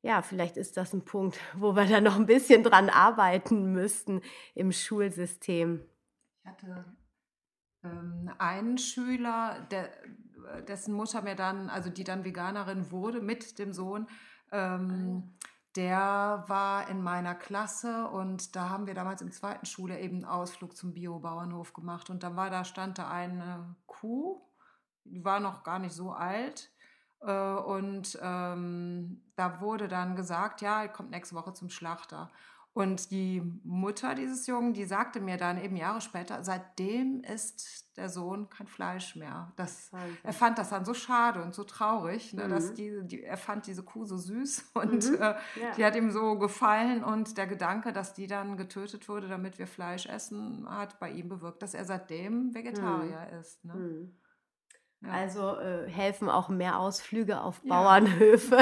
ja, 0.00 0.22
vielleicht 0.22 0.56
ist 0.56 0.78
das 0.78 0.94
ein 0.94 1.04
Punkt, 1.04 1.38
wo 1.56 1.76
wir 1.76 1.84
da 1.84 2.00
noch 2.00 2.16
ein 2.16 2.26
bisschen 2.26 2.62
dran 2.62 2.88
arbeiten 2.88 3.72
müssten 3.72 4.22
im 4.54 4.72
Schulsystem. 4.72 5.84
Ich 6.40 6.50
hatte 6.50 6.84
ähm, 7.84 8.30
einen 8.38 8.78
Schüler, 8.78 9.66
der, 9.70 9.90
dessen 10.66 10.94
Mutter 10.94 11.20
mir 11.20 11.36
dann, 11.36 11.68
also 11.68 11.90
die 11.90 12.04
dann 12.04 12.24
Veganerin 12.24 12.90
wurde 12.90 13.20
mit 13.20 13.58
dem 13.58 13.74
Sohn, 13.74 14.08
ähm, 14.50 15.34
ah 15.44 15.51
der 15.76 16.44
war 16.48 16.88
in 16.88 17.02
meiner 17.02 17.34
Klasse 17.34 18.08
und 18.08 18.54
da 18.56 18.68
haben 18.68 18.86
wir 18.86 18.94
damals 18.94 19.22
im 19.22 19.32
zweiten 19.32 19.66
Schule 19.66 19.98
eben 20.00 20.16
einen 20.16 20.24
Ausflug 20.24 20.76
zum 20.76 20.92
Biobauernhof 20.92 21.72
gemacht. 21.72 22.10
Und 22.10 22.22
dann 22.22 22.36
war 22.36 22.50
da 22.50 22.64
stand 22.64 22.98
da 22.98 23.10
eine 23.10 23.74
Kuh, 23.86 24.40
die 25.04 25.24
war 25.24 25.40
noch 25.40 25.62
gar 25.62 25.78
nicht 25.78 25.94
so 25.94 26.12
alt 26.12 26.70
äh, 27.20 27.32
und 27.32 28.18
ähm, 28.20 29.22
da 29.36 29.60
wurde 29.60 29.88
dann 29.88 30.16
gesagt, 30.16 30.60
ja, 30.60 30.86
kommt 30.88 31.10
nächste 31.10 31.34
Woche 31.34 31.52
zum 31.54 31.70
Schlachter 31.70 32.30
und 32.74 33.10
die 33.10 33.42
Mutter 33.64 34.14
dieses 34.14 34.46
Jungen, 34.46 34.72
die 34.72 34.84
sagte 34.84 35.20
mir 35.20 35.36
dann 35.36 35.62
eben 35.62 35.76
Jahre 35.76 36.00
später, 36.00 36.42
seitdem 36.42 37.22
isst 37.22 37.82
der 37.98 38.08
Sohn 38.08 38.48
kein 38.48 38.66
Fleisch 38.66 39.14
mehr. 39.14 39.52
Das, 39.56 39.90
er 40.22 40.32
fand 40.32 40.56
das 40.56 40.70
dann 40.70 40.86
so 40.86 40.94
schade 40.94 41.42
und 41.42 41.54
so 41.54 41.64
traurig, 41.64 42.32
ne, 42.32 42.46
mhm. 42.46 42.50
dass 42.50 42.72
die, 42.72 43.00
die, 43.02 43.22
er 43.22 43.36
fand 43.36 43.66
diese 43.66 43.82
Kuh 43.82 44.06
so 44.06 44.16
süß 44.16 44.70
und 44.74 45.10
mhm. 45.10 45.16
äh, 45.16 45.18
ja. 45.18 45.36
die 45.76 45.84
hat 45.84 45.96
ihm 45.96 46.10
so 46.10 46.38
gefallen 46.38 47.04
und 47.04 47.36
der 47.36 47.46
Gedanke, 47.46 47.92
dass 47.92 48.14
die 48.14 48.26
dann 48.26 48.56
getötet 48.56 49.06
wurde, 49.06 49.28
damit 49.28 49.58
wir 49.58 49.66
Fleisch 49.66 50.06
essen, 50.06 50.66
hat 50.66 50.98
bei 50.98 51.10
ihm 51.10 51.28
bewirkt, 51.28 51.60
dass 51.60 51.74
er 51.74 51.84
seitdem 51.84 52.54
Vegetarier 52.54 53.28
mhm. 53.30 53.38
ist. 53.38 53.64
Ne? 53.66 54.10
Also 55.10 55.56
äh, 55.56 55.88
helfen 55.90 56.28
auch 56.28 56.48
mehr 56.48 56.78
Ausflüge 56.78 57.40
auf 57.40 57.60
ja. 57.64 57.70
Bauernhöfe. 57.70 58.58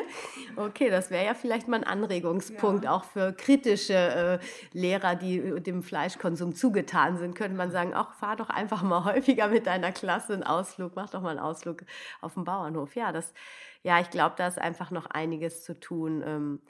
okay, 0.56 0.88
das 0.88 1.10
wäre 1.10 1.24
ja 1.24 1.34
vielleicht 1.34 1.66
mal 1.66 1.78
ein 1.78 1.84
Anregungspunkt 1.84 2.84
ja. 2.84 2.92
auch 2.92 3.02
für 3.02 3.32
kritische 3.32 3.94
äh, 3.94 4.38
Lehrer, 4.72 5.16
die 5.16 5.38
äh, 5.38 5.60
dem 5.60 5.82
Fleischkonsum 5.82 6.54
zugetan 6.54 7.16
sind. 7.16 7.34
Könnte 7.34 7.56
man 7.56 7.72
sagen, 7.72 7.92
ach, 7.94 8.14
fahr 8.14 8.36
doch 8.36 8.50
einfach 8.50 8.82
mal 8.82 9.04
häufiger 9.12 9.48
mit 9.48 9.66
deiner 9.66 9.90
Klasse 9.90 10.34
einen 10.34 10.44
Ausflug, 10.44 10.92
mach 10.94 11.10
doch 11.10 11.22
mal 11.22 11.30
einen 11.30 11.40
Ausflug 11.40 11.82
auf 12.20 12.34
dem 12.34 12.44
Bauernhof. 12.44 12.94
Ja, 12.94 13.10
das, 13.10 13.34
ja, 13.82 13.98
ich 14.00 14.10
glaube, 14.10 14.36
da 14.38 14.46
ist 14.46 14.60
einfach 14.60 14.92
noch 14.92 15.06
einiges 15.06 15.64
zu 15.64 15.78
tun. 15.78 16.22
Ähm, 16.24 16.60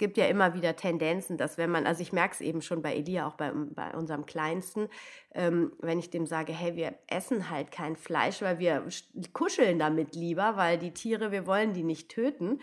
gibt 0.00 0.16
ja 0.16 0.26
immer 0.26 0.54
wieder 0.54 0.74
Tendenzen, 0.74 1.36
dass 1.36 1.58
wenn 1.58 1.70
man, 1.70 1.86
also 1.86 2.02
ich 2.02 2.12
merke 2.12 2.34
es 2.34 2.40
eben 2.40 2.62
schon 2.62 2.82
bei 2.82 2.96
Elia, 2.96 3.28
auch 3.28 3.34
bei, 3.34 3.52
bei 3.52 3.94
unserem 3.94 4.26
Kleinsten, 4.26 4.88
ähm, 5.32 5.72
wenn 5.78 6.00
ich 6.00 6.10
dem 6.10 6.26
sage, 6.26 6.52
hey, 6.52 6.74
wir 6.74 6.94
essen 7.06 7.50
halt 7.50 7.70
kein 7.70 7.94
Fleisch, 7.94 8.42
weil 8.42 8.58
wir 8.58 8.84
kuscheln 9.32 9.78
damit 9.78 10.16
lieber, 10.16 10.56
weil 10.56 10.78
die 10.78 10.92
Tiere, 10.92 11.30
wir 11.30 11.46
wollen 11.46 11.74
die 11.74 11.84
nicht 11.84 12.08
töten. 12.08 12.60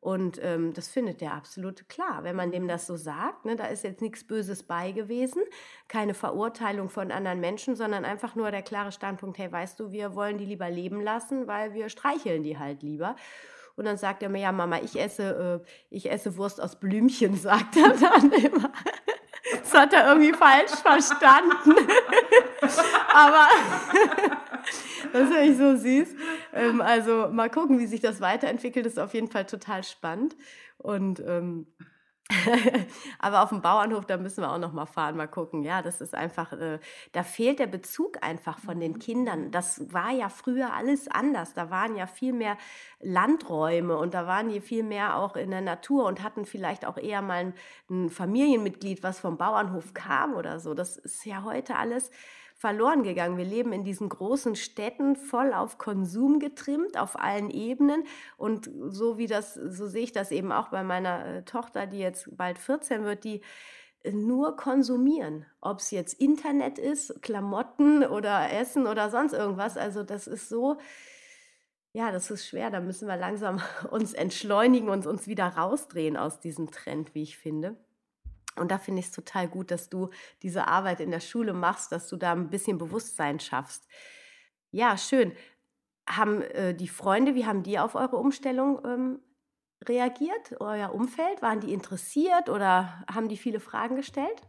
Und 0.00 0.42
ähm, 0.42 0.72
das 0.72 0.88
findet 0.88 1.20
der 1.20 1.34
absolut 1.34 1.88
klar, 1.88 2.24
wenn 2.24 2.34
man 2.34 2.50
dem 2.50 2.66
das 2.66 2.86
so 2.86 2.96
sagt. 2.96 3.44
Ne, 3.44 3.54
da 3.54 3.66
ist 3.66 3.84
jetzt 3.84 4.00
nichts 4.00 4.24
Böses 4.24 4.62
bei 4.62 4.92
gewesen, 4.92 5.42
keine 5.88 6.14
Verurteilung 6.14 6.88
von 6.88 7.12
anderen 7.12 7.38
Menschen, 7.38 7.76
sondern 7.76 8.06
einfach 8.06 8.34
nur 8.34 8.50
der 8.50 8.62
klare 8.62 8.92
Standpunkt, 8.92 9.38
hey, 9.38 9.52
weißt 9.52 9.78
du, 9.78 9.92
wir 9.92 10.14
wollen 10.14 10.38
die 10.38 10.46
lieber 10.46 10.70
leben 10.70 11.02
lassen, 11.02 11.46
weil 11.46 11.74
wir 11.74 11.90
streicheln 11.90 12.42
die 12.42 12.58
halt 12.58 12.82
lieber. 12.82 13.14
Und 13.80 13.86
dann 13.86 13.96
sagt 13.96 14.22
er 14.22 14.28
mir, 14.28 14.42
ja, 14.42 14.52
Mama, 14.52 14.78
ich 14.82 15.00
esse, 15.00 15.62
äh, 15.64 15.66
ich 15.88 16.10
esse 16.10 16.36
Wurst 16.36 16.60
aus 16.60 16.78
Blümchen, 16.78 17.34
sagt 17.38 17.78
er 17.78 17.88
dann 17.96 18.30
immer. 18.30 18.70
Das 19.58 19.72
hat 19.72 19.94
er 19.94 20.06
irgendwie 20.06 20.34
falsch 20.34 20.72
verstanden. 20.72 21.88
Aber 23.14 23.48
das 25.14 25.30
ist 25.30 25.34
echt 25.34 25.56
so 25.56 25.76
süß. 25.76 26.08
Ähm, 26.52 26.82
also 26.82 27.30
mal 27.32 27.48
gucken, 27.48 27.78
wie 27.78 27.86
sich 27.86 28.02
das 28.02 28.20
weiterentwickelt. 28.20 28.84
Das 28.84 28.92
ist 28.92 28.98
auf 28.98 29.14
jeden 29.14 29.30
Fall 29.30 29.46
total 29.46 29.82
spannend. 29.82 30.36
Und 30.76 31.20
ähm, 31.20 31.66
Aber 33.18 33.42
auf 33.42 33.48
dem 33.48 33.60
Bauernhof, 33.60 34.06
da 34.06 34.16
müssen 34.16 34.42
wir 34.42 34.52
auch 34.52 34.58
noch 34.58 34.72
mal 34.72 34.86
fahren, 34.86 35.16
mal 35.16 35.26
gucken. 35.26 35.62
Ja, 35.62 35.82
das 35.82 36.00
ist 36.00 36.14
einfach, 36.14 36.52
äh, 36.52 36.78
da 37.12 37.22
fehlt 37.22 37.58
der 37.58 37.66
Bezug 37.66 38.22
einfach 38.22 38.58
von 38.58 38.78
den 38.80 38.98
Kindern. 38.98 39.50
Das 39.50 39.92
war 39.92 40.10
ja 40.10 40.28
früher 40.28 40.72
alles 40.72 41.08
anders. 41.08 41.54
Da 41.54 41.70
waren 41.70 41.96
ja 41.96 42.06
viel 42.06 42.32
mehr 42.32 42.56
Landräume 43.00 43.96
und 43.96 44.14
da 44.14 44.26
waren 44.26 44.48
die 44.48 44.60
viel 44.60 44.82
mehr 44.82 45.16
auch 45.16 45.36
in 45.36 45.50
der 45.50 45.60
Natur 45.60 46.06
und 46.06 46.22
hatten 46.22 46.44
vielleicht 46.44 46.86
auch 46.86 46.96
eher 46.96 47.22
mal 47.22 47.46
ein, 47.46 47.54
ein 47.90 48.10
Familienmitglied, 48.10 49.02
was 49.02 49.18
vom 49.20 49.36
Bauernhof 49.36 49.94
kam 49.94 50.34
oder 50.34 50.60
so. 50.60 50.74
Das 50.74 50.96
ist 50.96 51.24
ja 51.26 51.42
heute 51.42 51.76
alles 51.76 52.10
verloren 52.60 53.02
gegangen. 53.04 53.38
Wir 53.38 53.46
leben 53.46 53.72
in 53.72 53.84
diesen 53.84 54.10
großen 54.10 54.54
Städten 54.54 55.16
voll 55.16 55.54
auf 55.54 55.78
Konsum 55.78 56.38
getrimmt, 56.40 56.98
auf 56.98 57.18
allen 57.18 57.48
Ebenen. 57.48 58.04
Und 58.36 58.70
so 58.90 59.16
wie 59.16 59.26
das, 59.26 59.54
so 59.54 59.86
sehe 59.86 60.02
ich 60.02 60.12
das 60.12 60.30
eben 60.30 60.52
auch 60.52 60.68
bei 60.68 60.82
meiner 60.82 61.24
äh, 61.24 61.42
Tochter, 61.42 61.86
die 61.86 62.00
jetzt 62.00 62.36
bald 62.36 62.58
14 62.58 63.04
wird, 63.04 63.24
die 63.24 63.40
äh, 64.02 64.12
nur 64.12 64.56
konsumieren. 64.56 65.46
Ob 65.62 65.78
es 65.78 65.90
jetzt 65.90 66.20
Internet 66.20 66.78
ist, 66.78 67.22
Klamotten 67.22 68.04
oder 68.04 68.52
Essen 68.52 68.86
oder 68.86 69.08
sonst 69.08 69.32
irgendwas. 69.32 69.78
Also 69.78 70.02
das 70.02 70.26
ist 70.26 70.50
so, 70.50 70.76
ja, 71.94 72.12
das 72.12 72.30
ist 72.30 72.46
schwer. 72.46 72.70
Da 72.70 72.80
müssen 72.80 73.08
wir 73.08 73.16
langsam 73.16 73.62
uns 73.90 74.12
entschleunigen 74.12 74.90
und 74.90 75.06
uns 75.06 75.26
wieder 75.26 75.46
rausdrehen 75.46 76.18
aus 76.18 76.40
diesem 76.40 76.70
Trend, 76.70 77.14
wie 77.14 77.22
ich 77.22 77.38
finde. 77.38 77.78
Und 78.56 78.70
da 78.70 78.78
finde 78.78 79.00
ich 79.00 79.06
es 79.06 79.12
total 79.12 79.48
gut, 79.48 79.70
dass 79.70 79.88
du 79.88 80.10
diese 80.42 80.66
Arbeit 80.66 81.00
in 81.00 81.10
der 81.10 81.20
Schule 81.20 81.52
machst, 81.52 81.92
dass 81.92 82.08
du 82.08 82.16
da 82.16 82.32
ein 82.32 82.50
bisschen 82.50 82.78
Bewusstsein 82.78 83.40
schaffst. 83.40 83.86
Ja, 84.70 84.96
schön. 84.96 85.32
Haben 86.08 86.42
äh, 86.42 86.74
die 86.74 86.88
Freunde, 86.88 87.34
wie 87.34 87.46
haben 87.46 87.62
die 87.62 87.78
auf 87.78 87.94
eure 87.94 88.16
Umstellung 88.16 88.80
ähm, 88.84 89.20
reagiert? 89.84 90.60
Euer 90.60 90.92
Umfeld? 90.94 91.42
Waren 91.42 91.60
die 91.60 91.72
interessiert 91.72 92.48
oder 92.48 93.04
haben 93.12 93.28
die 93.28 93.36
viele 93.36 93.60
Fragen 93.60 93.96
gestellt? 93.96 94.42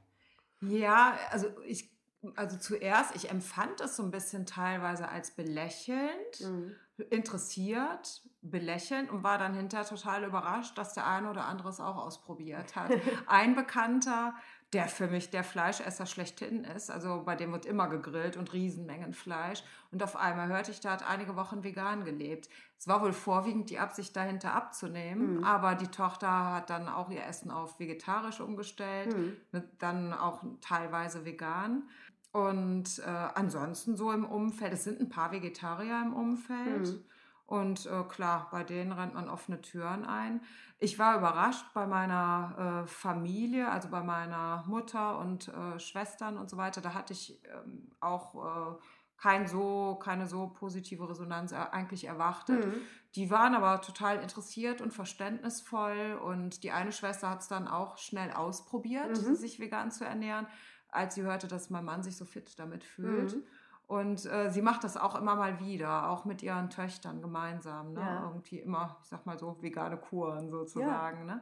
Ja, 0.62 1.18
also 1.30 1.48
ich, 1.66 1.90
also 2.36 2.58
zuerst, 2.58 3.16
ich 3.16 3.30
empfand 3.30 3.82
es 3.82 3.96
so 3.96 4.04
ein 4.04 4.12
bisschen 4.12 4.46
teilweise 4.46 5.10
als 5.10 5.32
belächelnd, 5.32 6.42
mhm. 6.42 6.76
Interessiert, 7.10 8.22
belächeln 8.42 9.10
und 9.10 9.24
war 9.24 9.38
dann 9.38 9.54
hinterher 9.54 9.86
total 9.86 10.24
überrascht, 10.24 10.78
dass 10.78 10.94
der 10.94 11.06
eine 11.06 11.30
oder 11.30 11.46
andere 11.46 11.70
es 11.70 11.80
auch 11.80 11.98
ausprobiert 11.98 12.76
hat. 12.76 12.92
Ein 13.28 13.56
Bekannter, 13.56 14.34
der 14.74 14.88
für 14.88 15.08
mich 15.08 15.30
der 15.30 15.44
Fleischesser 15.44 16.06
schlechthin 16.06 16.64
ist, 16.64 16.90
also 16.90 17.24
bei 17.24 17.36
dem 17.36 17.52
wird 17.52 17.66
immer 17.66 17.88
gegrillt 17.88 18.38
und 18.38 18.54
Riesenmengen 18.54 19.14
Fleisch. 19.14 19.64
Und 19.92 20.02
auf 20.02 20.16
einmal 20.16 20.48
hörte 20.48 20.72
ich, 20.72 20.80
der 20.80 20.92
hat 20.92 21.08
einige 21.08 21.36
Wochen 21.36 21.64
vegan 21.64 22.04
gelebt. 22.04 22.50
Es 22.80 22.88
war 22.88 23.02
wohl 23.02 23.14
vorwiegend 23.14 23.70
die 23.70 23.80
Absicht 23.80 24.16
dahinter 24.16 24.54
abzunehmen, 24.54 25.38
mhm. 25.38 25.44
aber 25.44 25.76
die 25.76 25.90
Tochter 25.90 26.54
hat 26.56 26.70
dann 26.70 26.88
auch 26.88 27.12
ihr 27.12 27.24
Essen 27.24 27.52
auf 27.52 27.80
vegetarisch 27.80 28.40
umgestellt, 28.40 29.16
mhm. 29.16 29.38
dann 29.78 30.14
auch 30.14 30.44
teilweise 30.62 31.26
vegan. 31.26 31.84
Und 32.32 33.00
äh, 33.00 33.10
ansonsten 33.10 33.96
so 33.96 34.12
im 34.12 34.26
Umfeld, 34.26 34.74
es 34.74 34.84
sind 34.84 35.00
ein 35.02 35.10
paar 35.10 35.32
Vegetarier 35.32 36.02
im 36.06 36.14
Umfeld. 36.14 36.88
Mhm. 36.88 37.04
Und 37.46 37.86
äh, 37.86 38.04
klar, 38.08 38.48
bei 38.50 38.64
denen 38.64 38.94
rennt 38.94 39.14
man 39.14 39.28
offene 39.28 39.60
Türen 39.60 40.06
ein. 40.06 40.40
Ich 40.80 40.98
war 40.98 41.18
überrascht 41.18 41.66
bei 41.74 41.86
meiner 41.86 42.84
äh, 42.86 42.88
Familie, 42.88 43.70
also 43.70 43.90
bei 43.90 44.02
meiner 44.02 44.64
Mutter 44.68 45.20
und 45.20 45.50
äh, 45.50 45.78
Schwestern 45.78 46.38
und 46.38 46.50
so 46.50 46.56
weiter. 46.56 46.80
Da 46.80 46.94
hatte 46.94 47.12
ich 47.12 47.42
ähm, 47.44 47.92
auch 48.00 48.36
äh, 48.36 48.82
kein 49.18 49.48
so, 49.48 50.00
keine 50.02 50.28
so 50.28 50.48
positive 50.48 51.08
Resonanz 51.10 51.52
eigentlich 51.52 52.06
erwartet. 52.06 52.66
Mhm. 52.66 52.82
Die 53.16 53.30
waren 53.30 53.54
aber 53.54 53.82
total 53.82 54.20
interessiert 54.20 54.80
und 54.80 54.94
verständnisvoll. 54.94 56.18
Und 56.24 56.64
die 56.64 56.72
eine 56.72 56.94
Schwester 56.94 57.30
hat 57.30 57.42
es 57.42 57.50
dann 57.50 57.68
auch 57.68 57.98
schnell 57.98 58.32
ausprobiert, 58.32 59.22
mhm. 59.22 59.36
sich 59.36 59.60
vegan 59.60 59.92
zu 59.92 60.06
ernähren, 60.06 60.48
als 60.92 61.16
sie 61.16 61.24
hörte, 61.24 61.48
dass 61.48 61.70
mein 61.70 61.86
Mann 61.86 62.04
sich 62.04 62.18
so 62.18 62.26
fit 62.26 62.60
damit 62.60 62.84
fühlt. 62.84 63.36
Mhm. 63.36 63.44
Und 63.88 64.26
äh, 64.26 64.50
sie 64.50 64.62
macht 64.62 64.86
das 64.86 64.96
auch 64.96 65.16
immer 65.16 65.36
mal 65.36 65.60
wieder, 65.60 66.10
auch 66.10 66.24
mit 66.24 66.42
ihren 66.44 66.70
Töchtern 66.70 67.22
gemeinsam. 67.22 67.94
Ne? 67.94 68.00
Ja. 68.00 68.24
Irgendwie 68.24 68.60
immer, 68.60 68.98
ich 69.02 69.10
sag 69.10 69.26
mal 69.26 69.38
so, 69.38 69.62
vegane 69.62 69.98
Kuren 69.98 70.50
sozusagen. 70.50 71.28
Ja. 71.28 71.36
Ne? 71.36 71.42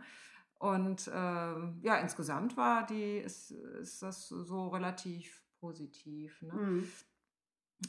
Und 0.58 1.08
äh, 1.08 1.12
ja, 1.12 1.98
insgesamt 2.02 2.58
war 2.58 2.86
die, 2.86 3.18
ist, 3.18 3.52
ist 3.52 4.02
das 4.02 4.30
so 4.30 4.68
relativ 4.70 5.44
positiv. 5.60 6.42
Ne? 6.42 6.54
Mhm. 6.54 6.88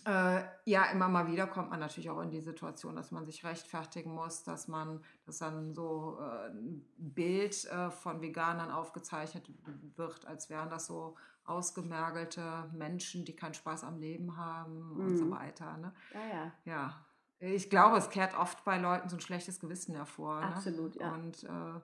Äh, 0.05 0.42
ja, 0.66 0.85
immer 0.92 1.09
mal 1.09 1.27
wieder 1.27 1.49
kommt 1.49 1.70
man 1.70 1.81
natürlich 1.81 2.11
auch 2.11 2.20
in 2.20 2.31
die 2.31 2.40
Situation, 2.40 2.94
dass 2.94 3.11
man 3.11 3.27
sich 3.27 3.44
rechtfertigen 3.44 4.14
muss, 4.14 4.44
dass 4.44 4.68
man, 4.68 5.03
dass 5.27 5.38
dann 5.38 5.75
so 5.75 6.18
äh, 6.20 6.49
ein 6.49 6.87
Bild 6.96 7.64
äh, 7.64 7.90
von 7.90 8.20
Veganern 8.20 8.70
aufgezeichnet 8.70 9.51
wird, 9.96 10.27
als 10.27 10.49
wären 10.49 10.70
das 10.70 10.87
so 10.87 11.16
ausgemergelte 11.50 12.70
Menschen, 12.72 13.24
die 13.24 13.34
keinen 13.34 13.54
Spaß 13.54 13.84
am 13.84 13.98
Leben 13.98 14.36
haben 14.36 14.94
mhm. 14.94 15.00
und 15.00 15.16
so 15.16 15.24
mhm. 15.24 15.30
weiter. 15.32 15.76
Ne? 15.76 15.92
Ja, 16.14 16.26
ja. 16.28 16.52
Ja. 16.64 17.06
Ich 17.40 17.70
glaube, 17.70 17.96
es 17.96 18.10
kehrt 18.10 18.38
oft 18.38 18.64
bei 18.64 18.78
Leuten 18.78 19.08
so 19.08 19.16
ein 19.16 19.20
schlechtes 19.20 19.60
Gewissen 19.60 19.94
hervor. 19.94 20.40
Ne? 20.40 20.46
Absolut, 20.46 20.96
ne? 20.96 21.02
ja. 21.02 21.14
Und 21.14 21.44
äh, 21.44 21.80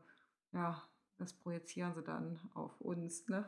ja, 0.52 0.83
das 1.18 1.33
projizieren 1.33 1.94
sie 1.94 2.02
dann 2.02 2.38
auf 2.55 2.81
uns. 2.81 3.26
Ne? 3.29 3.44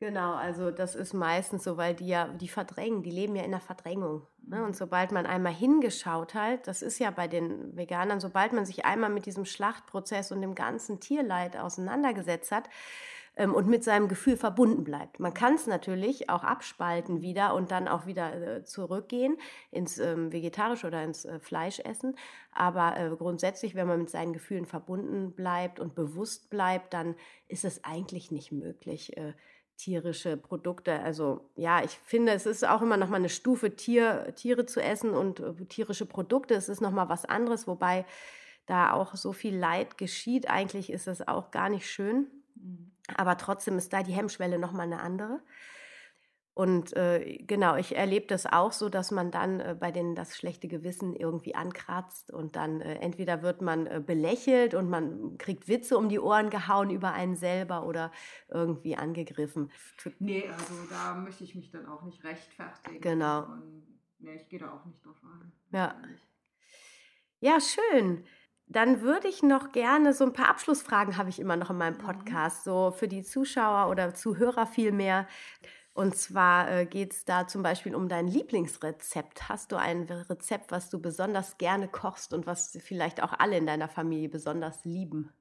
Genau, 0.00 0.34
also 0.34 0.70
das 0.70 0.94
ist 0.94 1.12
meistens 1.12 1.62
so, 1.62 1.76
weil 1.76 1.94
die 1.94 2.08
ja, 2.08 2.26
die 2.28 2.48
verdrängen, 2.48 3.02
die 3.02 3.10
leben 3.10 3.36
ja 3.36 3.44
in 3.44 3.50
der 3.50 3.60
Verdrängung. 3.60 4.26
Ne? 4.42 4.62
Und 4.62 4.70
mhm. 4.70 4.74
sobald 4.74 5.12
man 5.12 5.26
einmal 5.26 5.52
hingeschaut 5.52 6.34
hat, 6.34 6.66
das 6.66 6.82
ist 6.82 6.98
ja 6.98 7.10
bei 7.10 7.28
den 7.28 7.76
Veganern, 7.76 8.18
sobald 8.18 8.52
man 8.52 8.64
sich 8.64 8.84
einmal 8.84 9.10
mit 9.10 9.26
diesem 9.26 9.44
Schlachtprozess 9.44 10.32
und 10.32 10.40
dem 10.40 10.54
ganzen 10.54 11.00
Tierleid 11.00 11.56
auseinandergesetzt 11.56 12.50
hat, 12.50 12.70
ähm, 13.40 13.54
und 13.54 13.66
mit 13.66 13.82
seinem 13.82 14.08
Gefühl 14.08 14.36
verbunden 14.36 14.84
bleibt. 14.84 15.18
Man 15.18 15.32
kann 15.32 15.54
es 15.54 15.66
natürlich 15.66 16.28
auch 16.28 16.44
abspalten 16.44 17.22
wieder 17.22 17.54
und 17.54 17.70
dann 17.70 17.88
auch 17.88 18.04
wieder 18.04 18.34
äh, 18.58 18.64
zurückgehen 18.64 19.38
ins 19.70 19.98
ähm, 19.98 20.30
Vegetarische 20.30 20.86
oder 20.86 21.02
ins 21.02 21.24
äh, 21.24 21.40
Fleischessen. 21.40 22.16
Aber 22.52 22.98
äh, 22.98 23.16
grundsätzlich, 23.16 23.74
wenn 23.74 23.88
man 23.88 24.00
mit 24.00 24.10
seinen 24.10 24.34
Gefühlen 24.34 24.66
verbunden 24.66 25.32
bleibt 25.32 25.80
und 25.80 25.94
bewusst 25.94 26.50
bleibt, 26.50 26.92
dann 26.92 27.16
ist 27.48 27.64
es 27.64 27.82
eigentlich 27.82 28.30
nicht 28.30 28.52
möglich, 28.52 29.16
äh, 29.16 29.32
tierische 29.78 30.36
Produkte. 30.36 31.00
Also 31.00 31.48
ja, 31.56 31.82
ich 31.82 31.92
finde, 31.92 32.32
es 32.32 32.44
ist 32.44 32.68
auch 32.68 32.82
immer 32.82 32.98
noch 32.98 33.08
mal 33.08 33.16
eine 33.16 33.30
Stufe, 33.30 33.74
Tier, 33.74 34.34
Tiere 34.36 34.66
zu 34.66 34.82
essen 34.82 35.14
und 35.14 35.40
äh, 35.40 35.54
tierische 35.64 36.04
Produkte. 36.04 36.52
Es 36.52 36.68
ist 36.68 36.82
noch 36.82 36.92
mal 36.92 37.08
was 37.08 37.24
anderes, 37.24 37.66
wobei 37.66 38.04
da 38.66 38.92
auch 38.92 39.14
so 39.14 39.32
viel 39.32 39.56
Leid 39.56 39.96
geschieht. 39.96 40.50
Eigentlich 40.50 40.90
ist 40.90 41.08
es 41.08 41.26
auch 41.26 41.50
gar 41.50 41.70
nicht 41.70 41.88
schön. 41.88 42.26
Mhm. 42.54 42.90
Aber 43.16 43.36
trotzdem 43.36 43.78
ist 43.78 43.92
da 43.92 44.02
die 44.02 44.12
Hemmschwelle 44.12 44.58
nochmal 44.58 44.86
eine 44.86 45.00
andere. 45.00 45.40
Und 46.52 46.94
äh, 46.96 47.38
genau, 47.46 47.76
ich 47.76 47.96
erlebe 47.96 48.26
das 48.26 48.44
auch 48.44 48.72
so, 48.72 48.88
dass 48.88 49.12
man 49.12 49.30
dann 49.30 49.60
äh, 49.60 49.76
bei 49.78 49.92
denen 49.92 50.14
das 50.14 50.36
schlechte 50.36 50.68
Gewissen 50.68 51.14
irgendwie 51.14 51.54
ankratzt 51.54 52.32
und 52.32 52.56
dann 52.56 52.80
äh, 52.80 52.96
entweder 52.96 53.40
wird 53.42 53.62
man 53.62 53.86
äh, 53.86 54.02
belächelt 54.04 54.74
und 54.74 54.90
man 54.90 55.38
kriegt 55.38 55.68
Witze 55.68 55.96
um 55.96 56.08
die 56.08 56.18
Ohren 56.18 56.50
gehauen 56.50 56.90
über 56.90 57.12
einen 57.12 57.36
selber 57.36 57.86
oder 57.86 58.12
irgendwie 58.48 58.96
angegriffen. 58.96 59.70
Nee, 60.18 60.48
also 60.48 60.74
da 60.90 61.14
möchte 61.14 61.44
ich 61.44 61.54
mich 61.54 61.70
dann 61.70 61.86
auch 61.86 62.02
nicht 62.02 62.22
rechtfertigen. 62.24 63.00
Genau. 63.00 63.44
Und, 63.44 63.86
nee, 64.18 64.34
ich 64.34 64.48
gehe 64.48 64.58
da 64.58 64.74
auch 64.74 64.84
nicht 64.84 65.02
drauf 65.02 65.16
ein. 65.22 65.52
Ja. 65.72 65.94
Ja, 67.38 67.58
schön. 67.60 68.26
Dann 68.70 69.00
würde 69.00 69.26
ich 69.26 69.42
noch 69.42 69.72
gerne 69.72 70.12
so 70.12 70.24
ein 70.24 70.32
paar 70.32 70.48
Abschlussfragen 70.48 71.16
habe 71.16 71.28
ich 71.28 71.40
immer 71.40 71.56
noch 71.56 71.70
in 71.70 71.76
meinem 71.76 71.96
mhm. 71.96 72.02
Podcast, 72.02 72.62
so 72.62 72.92
für 72.92 73.08
die 73.08 73.24
Zuschauer 73.24 73.90
oder 73.90 74.14
Zuhörer 74.14 74.64
vielmehr. 74.66 75.26
Und 75.92 76.14
zwar 76.14 76.70
äh, 76.70 76.86
geht 76.86 77.12
es 77.12 77.24
da 77.24 77.48
zum 77.48 77.64
Beispiel 77.64 77.96
um 77.96 78.08
dein 78.08 78.28
Lieblingsrezept. 78.28 79.48
Hast 79.48 79.72
du 79.72 79.76
ein 79.76 80.02
Rezept, 80.04 80.70
was 80.70 80.88
du 80.88 81.00
besonders 81.00 81.58
gerne 81.58 81.88
kochst 81.88 82.32
und 82.32 82.46
was 82.46 82.78
vielleicht 82.80 83.20
auch 83.24 83.32
alle 83.32 83.58
in 83.58 83.66
deiner 83.66 83.88
Familie 83.88 84.28
besonders 84.28 84.84
lieben? 84.84 85.32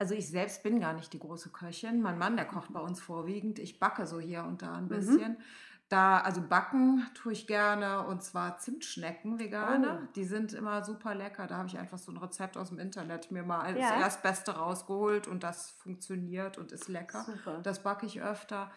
Also 0.00 0.16
ich 0.16 0.28
selbst 0.28 0.64
bin 0.64 0.80
gar 0.80 0.94
nicht 0.94 1.12
die 1.12 1.20
große 1.20 1.50
Köchin. 1.50 2.02
Mein 2.02 2.18
Mann, 2.18 2.36
der 2.36 2.46
kocht 2.46 2.72
bei 2.72 2.80
uns 2.80 3.00
vorwiegend. 3.00 3.60
Ich 3.60 3.78
backe 3.78 4.04
so 4.04 4.18
hier 4.18 4.42
und 4.42 4.62
da 4.62 4.72
ein 4.72 4.86
mhm. 4.86 4.88
bisschen. 4.88 5.32
Mhm. 5.32 5.42
Da, 5.92 6.20
also 6.20 6.40
backen 6.40 7.06
tue 7.12 7.32
ich 7.32 7.46
gerne 7.46 8.06
und 8.06 8.22
zwar 8.22 8.56
Zimtschnecken 8.56 9.38
vegane. 9.38 10.00
Oh. 10.02 10.08
Die 10.16 10.24
sind 10.24 10.54
immer 10.54 10.82
super 10.84 11.14
lecker. 11.14 11.46
Da 11.46 11.58
habe 11.58 11.68
ich 11.68 11.76
einfach 11.76 11.98
so 11.98 12.10
ein 12.10 12.16
Rezept 12.16 12.56
aus 12.56 12.70
dem 12.70 12.78
Internet 12.78 13.30
mir 13.30 13.42
mal 13.42 13.60
als 13.60 13.78
Ja. 13.78 14.00
Erstbeste 14.00 14.52
rausgeholt 14.56 15.28
und 15.28 15.42
das 15.42 15.70
funktioniert 15.72 16.56
und 16.56 16.72
ist 16.72 16.88
lecker. 16.88 17.24
Super. 17.24 17.58
Das 17.62 17.82
backe 17.82 18.06
ich 18.06 18.22
öfter. 18.22 18.70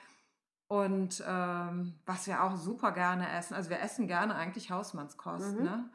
Und 0.67 1.23
ähm, 1.25 1.93
was 2.06 2.28
wir 2.28 2.43
auch 2.43 2.58
super 2.58 2.91
gerne 2.91 3.32
essen, 3.38 3.54
also 3.54 3.69
wir 3.69 3.80
essen 3.82 4.08
gerne 4.08 4.36
eigentlich 4.36 4.71
Hausmannskost, 4.71 5.58
Mhm. 5.58 5.63
ne? 5.63 5.89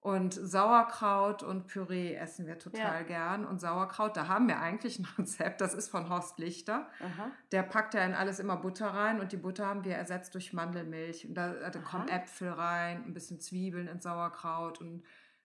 Und 0.00 0.32
Sauerkraut 0.32 1.42
und 1.42 1.66
Püree 1.66 2.14
essen 2.14 2.46
wir 2.46 2.58
total 2.58 3.00
Ja. 3.00 3.02
gern. 3.02 3.44
Und 3.44 3.60
Sauerkraut, 3.60 4.16
da 4.16 4.28
haben 4.28 4.46
wir 4.46 4.60
eigentlich 4.60 4.98
ein 5.00 5.06
Rezept, 5.18 5.60
das 5.60 5.74
ist 5.74 5.88
von 5.88 6.08
Horst 6.08 6.38
Lichter. 6.38 6.86
Aha. 7.00 7.30
Der 7.50 7.62
packt 7.64 7.94
ja 7.94 8.04
in 8.04 8.14
alles 8.14 8.38
immer 8.38 8.56
Butter 8.56 8.86
rein 8.88 9.20
und 9.20 9.32
die 9.32 9.36
Butter 9.36 9.66
haben 9.66 9.84
wir 9.84 9.96
ersetzt 9.96 10.34
durch 10.34 10.52
Mandelmilch. 10.52 11.26
Und 11.26 11.34
da, 11.34 11.52
da 11.70 11.78
kommen 11.80 12.08
Aha. 12.08 12.16
Äpfel 12.18 12.50
rein, 12.50 13.02
ein 13.06 13.12
bisschen 13.12 13.40
Zwiebeln 13.40 13.88
ins 13.88 14.04
Sauerkraut 14.04 14.80
und 14.80 15.02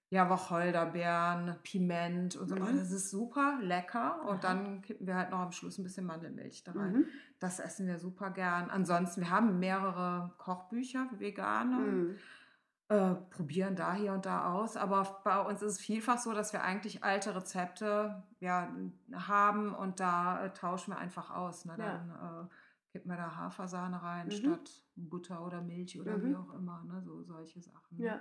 ja, 0.10 0.30
Wacholderbeeren, 0.30 1.56
Piment 1.64 2.36
und 2.36 2.48
so. 2.48 2.56
Mhm. 2.56 2.62
Oh, 2.62 2.66
Das 2.78 2.92
ist 2.92 3.10
super 3.10 3.58
lecker. 3.62 4.20
Aha. 4.22 4.30
Und 4.30 4.44
dann 4.44 4.82
kippen 4.84 5.08
wir 5.08 5.16
halt 5.16 5.32
noch 5.32 5.40
am 5.40 5.52
Schluss 5.52 5.80
ein 5.80 5.84
bisschen 5.84 6.06
Mandelmilch 6.06 6.64
da 6.64 6.74
rein. 6.74 6.94
Mhm. 6.94 7.06
Das 7.40 7.60
essen 7.60 7.88
wir 7.88 7.98
super 7.98 8.30
gern. 8.30 8.70
Ansonsten, 8.70 9.22
wir 9.22 9.30
haben 9.32 9.58
mehrere 9.58 10.32
Kochbücher, 10.38 11.08
vegane. 11.18 11.76
Mhm. 11.78 12.16
Äh, 12.94 13.16
probieren 13.32 13.76
da 13.76 13.94
hier 13.94 14.14
und 14.14 14.26
da 14.26 14.54
aus. 14.54 14.78
Aber 14.78 15.22
bei 15.24 15.40
uns 15.42 15.62
ist 15.62 15.74
es 15.74 15.80
vielfach 15.80 16.20
so, 16.20 16.34
dass 16.34 16.54
wir 16.54 16.62
eigentlich 16.64 17.04
alte 17.04 17.34
Rezepte 17.36 18.24
ja, 18.40 18.70
haben 19.14 19.74
und 19.74 20.00
da 20.00 20.46
äh, 20.46 20.54
tauschen 20.54 20.94
wir 20.94 20.98
einfach 21.00 21.32
aus. 21.32 21.66
Ne? 21.66 21.76
Ja. 21.78 21.86
Dann 21.86 22.10
äh, 22.10 22.92
kippen 22.92 23.10
wir 23.10 23.18
da 23.18 23.36
Hafersahne 23.36 24.02
rein 24.04 24.28
Mhm. 24.28 24.32
statt 24.32 24.72
Butter 24.96 25.44
oder 25.46 25.62
Milch 25.62 26.00
oder 26.00 26.18
Mhm. 26.18 26.30
wie 26.30 26.36
auch 26.36 26.54
immer. 26.54 26.84
Ne? 26.84 27.02
So 27.02 27.24
solche 27.24 27.62
Sachen. 27.62 27.98
ne? 27.98 28.06
Ja. 28.06 28.20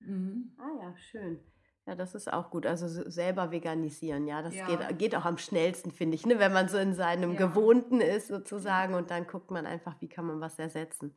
Mhm. 0.00 0.52
Ah 0.58 0.82
ja, 0.84 0.96
schön. 0.96 1.40
Ja, 1.86 1.94
das 1.94 2.14
ist 2.14 2.32
auch 2.32 2.50
gut. 2.50 2.66
Also 2.66 2.88
selber 3.10 3.50
veganisieren, 3.52 4.26
ja, 4.26 4.42
das 4.42 4.54
Ja. 4.54 4.66
Geht, 4.66 4.98
geht 4.98 5.16
auch 5.16 5.24
am 5.24 5.38
schnellsten, 5.38 5.90
finde 5.92 6.16
ich, 6.16 6.26
ne? 6.26 6.38
wenn 6.38 6.52
man 6.52 6.68
so 6.68 6.78
in 6.78 6.94
seinem 6.94 7.32
Ja. 7.32 7.38
Gewohnten 7.46 8.00
ist 8.00 8.28
sozusagen 8.28 8.94
und 8.94 9.10
dann 9.10 9.26
guckt 9.26 9.50
man 9.52 9.66
einfach, 9.66 10.00
wie 10.00 10.08
kann 10.08 10.26
man 10.26 10.40
was 10.40 10.58
ersetzen. 10.58 11.16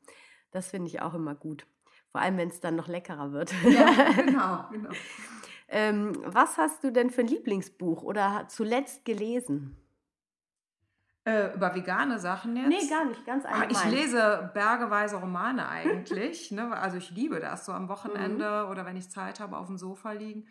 Das 0.51 0.69
finde 0.69 0.87
ich 0.87 1.01
auch 1.01 1.13
immer 1.15 1.35
gut. 1.35 1.65
Vor 2.11 2.21
allem, 2.21 2.37
wenn 2.37 2.49
es 2.49 2.59
dann 2.59 2.75
noch 2.75 2.87
leckerer 2.87 3.31
wird. 3.31 3.53
Ja, 3.63 3.91
genau, 4.15 4.65
genau. 4.71 4.89
ähm, 5.67 6.13
was 6.25 6.57
hast 6.57 6.83
du 6.83 6.91
denn 6.91 7.09
für 7.11 7.21
ein 7.21 7.27
Lieblingsbuch 7.27 8.01
oder 8.03 8.45
zuletzt 8.47 9.05
gelesen? 9.05 9.75
Äh, 11.25 11.53
über 11.53 11.75
vegane 11.75 12.17
Sachen 12.17 12.55
jetzt? 12.55 12.67
Nee, 12.69 12.87
gar 12.89 13.05
nicht, 13.05 13.25
ganz 13.25 13.45
Ah, 13.45 13.49
allgemein. 13.49 13.71
Ich 13.71 13.99
lese 13.99 14.49
bergeweise 14.53 15.17
Romane 15.17 15.67
eigentlich. 15.69 16.49
ne? 16.51 16.75
Also 16.75 16.97
ich 16.97 17.11
liebe 17.11 17.39
das, 17.39 17.65
so 17.65 17.73
am 17.73 17.89
Wochenende 17.89 18.63
Mhm. 18.65 18.71
oder 18.71 18.85
wenn 18.85 18.95
ich 18.97 19.11
Zeit 19.11 19.39
habe, 19.39 19.57
auf 19.57 19.67
dem 19.67 19.77
Sofa 19.77 20.13
liegen. 20.13 20.47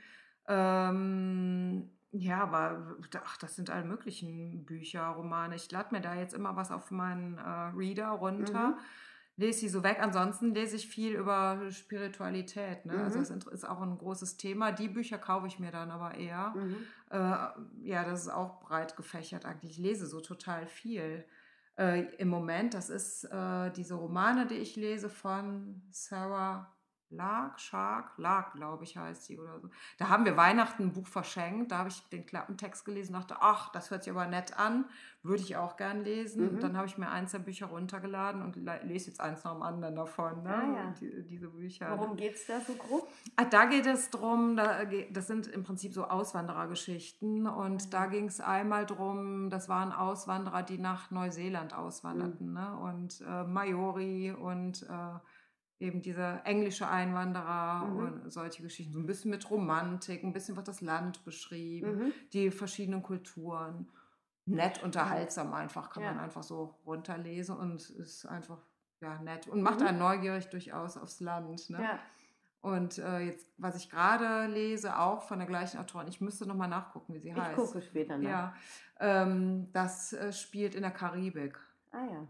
Ähm, 0.47 1.90
ja, 2.12 2.40
aber 2.42 2.97
ach, 3.25 3.37
das 3.38 3.57
sind 3.57 3.71
alle 3.71 3.85
möglichen 3.85 4.64
Bücher, 4.64 5.07
Romane. 5.09 5.57
Ich 5.57 5.71
lade 5.73 5.88
mir 5.94 6.01
da 6.01 6.14
jetzt 6.14 6.35
immer 6.35 6.55
was 6.57 6.71
auf 6.71 6.90
meinen 6.90 7.38
äh, 7.38 7.77
Reader 7.77 8.09
runter. 8.11 8.68
Mhm. 8.68 8.79
Lese 9.38 9.61
sie 9.61 9.68
so 9.68 9.83
weg. 9.83 9.98
Ansonsten 10.01 10.53
lese 10.53 10.77
ich 10.77 10.88
viel 10.88 11.14
über 11.14 11.70
Spiritualität. 11.70 12.85
Ne? 12.87 12.92
Also 13.03 13.18
Mhm. 13.20 13.40
das 13.40 13.46
ist 13.46 13.64
auch 13.68 13.81
ein 13.81 13.96
großes 13.96 14.37
Thema. 14.37 14.72
Die 14.72 14.88
Bücher 14.88 15.16
kaufe 15.16 15.46
ich 15.46 15.59
mir 15.59 15.70
dann 15.70 15.90
aber 15.90 16.14
eher. 16.14 16.51
Mhm. 16.57 16.77
Äh, 17.11 17.16
ja, 17.88 18.05
das 18.05 18.22
ist 18.22 18.29
auch 18.29 18.61
breit 18.61 18.96
gefächert 18.96 19.46
eigentlich. 19.46 19.72
Ich 19.72 19.79
lese 19.79 20.07
so 20.07 20.20
total 20.20 20.66
viel. 20.66 21.24
Äh, 21.79 22.03
Im 22.16 22.29
Moment, 22.29 22.74
das 22.74 22.90
ist 22.90 23.24
äh, 23.24 23.70
diese 23.70 23.94
Romane, 23.94 24.46
die 24.46 24.57
ich 24.57 24.74
lese 24.77 25.09
von 25.09 25.83
Sarah 25.92 26.70
Lark, 27.11 27.59
Shark, 27.59 28.12
Lark, 28.18 28.53
glaube 28.53 28.85
ich, 28.85 28.97
heißt 28.97 29.25
sie 29.25 29.38
oder 29.38 29.59
so. 29.61 29.71
Da 29.99 30.09
haben 30.09 30.25
wir 30.25 30.37
Weihnachten 30.37 30.83
ein 30.85 30.92
Buch 30.92 31.07
verschenkt. 31.07 31.73
Da 31.73 31.79
habe 31.79 31.88
ich 31.88 32.07
den 32.11 32.27
Klappentext 32.27 32.85
gelesen 32.85 33.14
und 33.14 33.23
dachte, 33.23 33.37
ach, 33.42 33.71
das 33.73 33.90
hört 33.90 34.05
sich 34.05 34.12
aber 34.12 34.27
nett 34.27 34.59
an. 34.59 34.85
Würde 35.23 35.42
ich 35.42 35.57
auch 35.57 35.77
gern 35.77 36.05
lesen. 36.05 36.42
Mhm. 36.44 36.49
Und 36.51 36.62
dann 36.62 36.77
habe 36.77 36.87
ich 36.87 36.97
mir 36.99 37.11
eins 37.11 37.33
der 37.33 37.40
Bücher 37.40 37.66
runtergeladen 37.66 38.42
und 38.42 38.57
le- 38.57 38.81
lese 38.85 39.09
jetzt 39.09 39.21
eins 39.21 39.42
nach 39.44 39.53
dem 39.53 39.62
anderen 39.62 39.97
davon. 39.97 40.42
Ne? 40.42 40.55
Ah, 40.55 40.75
ja. 40.77 40.94
die, 41.01 41.23
diese 41.25 41.49
Bücher. 41.49 41.90
Worum 41.99 42.16
geht 42.16 42.35
es 42.35 42.47
da 42.47 42.61
so 42.61 42.75
grob? 42.75 43.09
Ah, 43.37 43.44
Da 43.44 43.64
geht 43.64 43.87
es 43.87 44.11
drum, 44.11 44.57
da, 44.57 44.85
das 45.11 45.27
sind 45.27 45.47
im 45.49 45.64
Prinzip 45.64 45.92
so 45.94 46.05
Auswanderergeschichten. 46.05 47.47
Und 47.47 47.92
da 47.94 48.07
ging 48.07 48.27
es 48.27 48.40
einmal 48.40 48.87
drum, 48.87 49.51
das 49.51 49.68
waren 49.68 49.92
Auswanderer, 49.92 50.62
die 50.62 50.79
nach 50.79 51.11
Neuseeland 51.11 51.75
auswanderten. 51.75 52.53
Ne? 52.53 52.77
Und 52.79 53.21
äh, 53.27 53.44
Maori 53.44 54.33
und 54.33 54.83
äh, 54.83 55.18
eben 55.81 56.03
diese 56.03 56.41
englische 56.45 56.88
Einwanderer 56.88 57.85
Mhm. 57.87 57.97
und 58.25 58.33
solche 58.33 58.62
Geschichten. 58.62 58.93
So 58.93 58.99
ein 58.99 59.07
bisschen 59.07 59.31
mit 59.31 59.49
Romantik, 59.51 60.25
ein 60.25 60.33
bisschen 60.33 60.57
wird 60.57 60.69
das 60.69 60.81
Land 60.81 61.25
beschrieben, 61.25 61.97
Mhm. 62.07 62.12
die 62.33 62.51
verschiedenen 62.51 63.03
Kulturen. 63.03 63.88
Nett, 64.47 64.83
unterhaltsam 64.83 65.53
einfach, 65.53 65.91
kann 65.91 66.03
Ja. 66.03 66.12
man 66.14 66.25
einfach 66.25 66.43
so 66.43 66.75
runterlesen 66.87 67.57
und 67.57 67.91
ist 67.91 68.25
einfach 68.27 68.59
ja, 69.01 69.17
nett 69.23 69.47
und 69.47 69.62
macht 69.62 69.79
Mhm. 69.81 69.87
einen 69.87 69.99
neugierig 70.01 70.49
durchaus 70.49 70.97
aufs 70.97 71.21
Land. 71.21 71.71
Ne? 71.71 71.81
Ja. 71.83 71.99
Und 72.62 72.99
äh, 72.99 73.21
jetzt, 73.21 73.47
was 73.57 73.77
ich 73.77 73.88
gerade 73.91 74.47
lese, 74.53 74.99
auch 74.99 75.23
von 75.23 75.38
der 75.38 75.47
gleichen 75.47 75.79
Autorin, 75.79 76.09
ich 76.09 76.21
müsste 76.21 76.47
nochmal 76.47 76.69
nachgucken, 76.69 77.14
wie 77.14 77.21
sie 77.21 77.29
Ich 77.29 77.37
heißt. 77.37 77.55
gucke 77.55 77.81
später 77.81 78.19
nach. 78.19 78.29
Ja, 78.29 78.55
ähm, 78.99 79.69
das 79.73 80.12
äh, 80.14 80.33
spielt 80.33 80.75
in 80.75 80.83
der 80.83 80.91
Karibik. 80.91 81.57
Ah 81.93 82.05
ja. 82.11 82.27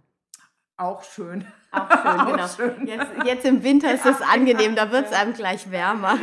Auch 0.79 1.03
schön. 1.03 1.45
Auch 1.73 1.91
schön, 1.91 2.07
Auch 2.21 2.27
genau. 2.27 2.49
schön. 2.49 2.87
Jetzt, 2.87 3.07
jetzt 3.27 3.45
im 3.45 3.63
Winter 3.63 3.93
ist 3.93 4.07
es 4.07 4.21
angenehm, 4.35 4.75
da 4.75 4.91
wird 4.91 5.07
es 5.07 5.11
Ja. 5.13 5.19
einem 5.19 5.35
gleich 5.35 5.71
wärmer. 5.71 6.19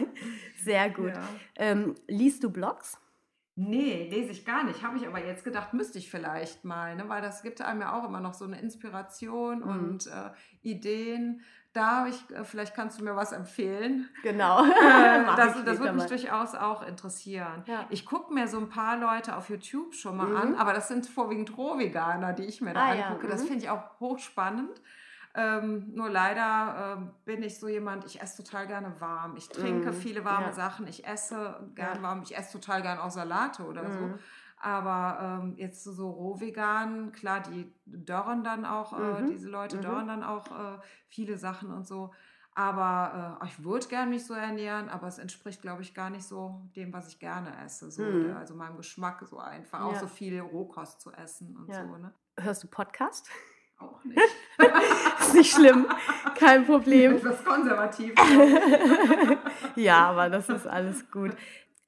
Sehr 0.64 0.90
gut. 0.90 1.12
Ja. 1.14 1.22
Ähm, 1.56 1.94
liest 2.06 2.44
du 2.44 2.50
Blogs? 2.50 2.98
Nee, 3.54 4.08
lese 4.10 4.30
ich 4.32 4.44
gar 4.46 4.64
nicht. 4.64 4.82
Habe 4.82 4.96
ich 4.96 5.06
aber 5.06 5.24
jetzt 5.24 5.44
gedacht, 5.44 5.74
müsste 5.74 5.98
ich 5.98 6.10
vielleicht 6.10 6.64
mal, 6.64 6.96
ne? 6.96 7.04
weil 7.08 7.20
das 7.20 7.42
gibt 7.42 7.60
einem 7.60 7.82
ja 7.82 7.98
auch 7.98 8.04
immer 8.08 8.20
noch 8.20 8.32
so 8.34 8.44
eine 8.46 8.58
Inspiration 8.60 9.58
Mhm. 9.60 9.64
und 9.68 10.06
äh, 10.06 10.30
Ideen. 10.62 11.42
Da 11.74 11.90
habe 12.00 12.10
ich, 12.10 12.30
äh, 12.30 12.44
vielleicht 12.44 12.74
kannst 12.74 13.00
du 13.00 13.04
mir 13.04 13.16
was 13.16 13.32
empfehlen. 13.32 14.08
Genau. 14.22 14.62
Äh, 14.82 15.24
das 15.36 15.54
das 15.64 15.78
würde 15.78 15.92
mich 15.94 16.02
mal. 16.02 16.08
durchaus 16.08 16.54
auch 16.54 16.86
interessieren. 16.86 17.62
Ja. 17.66 17.86
Ich 17.88 18.04
gucke 18.04 18.32
mir 18.34 18.46
so 18.48 18.58
ein 18.58 18.68
paar 18.68 18.98
Leute 18.98 19.36
auf 19.36 19.48
YouTube 19.48 19.94
schon 19.94 20.16
mal 20.18 20.26
Mhm. 20.28 20.36
an, 20.36 20.54
aber 20.56 20.72
das 20.74 20.88
sind 20.88 21.06
vorwiegend 21.06 21.56
Rohveganer, 21.56 22.32
die 22.34 22.44
ich 22.44 22.60
mir 22.60 22.74
da 22.74 22.80
Ah, 22.88 22.94
ja, 22.94 23.06
angucke. 23.06 23.26
Das 23.28 23.42
mhm. 23.42 23.46
finde 23.46 23.64
ich 23.64 23.70
auch 23.70 24.00
hochspannend. 24.00 24.80
Ähm, 25.34 25.92
nur 25.94 26.10
leider 26.10 26.96
ähm, 26.98 27.10
bin 27.24 27.42
ich 27.42 27.58
so 27.58 27.66
jemand, 27.68 28.04
ich 28.04 28.20
esse 28.20 28.42
total 28.44 28.66
gerne 28.66 28.94
warm. 29.00 29.34
Ich 29.36 29.48
trinke 29.48 29.88
Mhm, 29.92 29.94
viele 29.94 30.24
warme 30.26 30.48
ja. 30.48 30.52
Sachen. 30.52 30.86
Ich 30.88 31.06
esse 31.06 31.70
gern 31.74 31.96
Ja. 31.96 32.02
warm. 32.02 32.20
Ich 32.22 32.36
esse 32.36 32.52
total 32.60 32.82
gern 32.82 32.98
auch 32.98 33.10
Salate 33.10 33.64
oder 33.64 33.90
so. 33.90 34.10
Aber 34.64 35.40
ähm, 35.42 35.54
jetzt 35.56 35.82
so 35.82 36.08
rohvegan, 36.08 37.10
klar, 37.12 37.40
die 37.40 37.72
dörren 37.84 38.44
dann 38.44 38.64
auch, 38.64 38.92
äh, 38.98 39.22
Mhm, 39.22 39.26
diese 39.26 39.48
Leute 39.48 39.76
mhm. 39.78 39.82
dörren 39.82 40.06
dann 40.06 40.22
auch 40.22 40.46
äh, 40.52 40.78
viele 41.08 41.36
Sachen 41.36 41.72
und 41.72 41.84
so. 41.86 42.12
Aber 42.54 43.38
äh, 43.42 43.46
ich 43.46 43.64
würde 43.64 43.86
gern 43.88 44.10
mich 44.10 44.24
so 44.26 44.34
ernähren, 44.34 44.88
aber 44.88 45.06
es 45.08 45.18
entspricht, 45.18 45.62
glaube 45.62 45.82
ich, 45.82 45.94
gar 45.94 46.10
nicht 46.10 46.24
so 46.24 46.60
dem, 46.76 46.92
was 46.92 47.08
ich 47.08 47.18
gerne 47.18 47.50
esse. 47.64 47.90
So, 47.90 48.02
Mhm. 48.02 48.36
Also 48.36 48.54
meinem 48.54 48.76
Geschmack 48.76 49.24
so 49.28 49.38
einfach. 49.38 49.80
Auch 49.80 49.94
Ja. 49.94 50.00
so 50.00 50.06
viel 50.06 50.38
Rohkost 50.40 51.00
zu 51.00 51.10
essen 51.12 51.56
und 51.56 51.68
Ja. 51.68 51.82
so. 51.84 51.96
Ne? 51.96 52.12
Hörst 52.38 52.62
du 52.62 52.68
Podcast? 52.68 53.28
Auch 53.78 54.04
nicht. 54.04 54.20
Ist 55.20 55.34
nicht 55.34 55.52
schlimm, 55.52 55.86
kein 56.36 56.64
Problem. 56.66 57.12
Etwas 57.16 57.44
konservativ. 57.44 58.14
Ja, 59.76 60.10
aber 60.10 60.28
das 60.28 60.48
ist 60.50 60.66
alles 60.66 61.10
gut. 61.10 61.34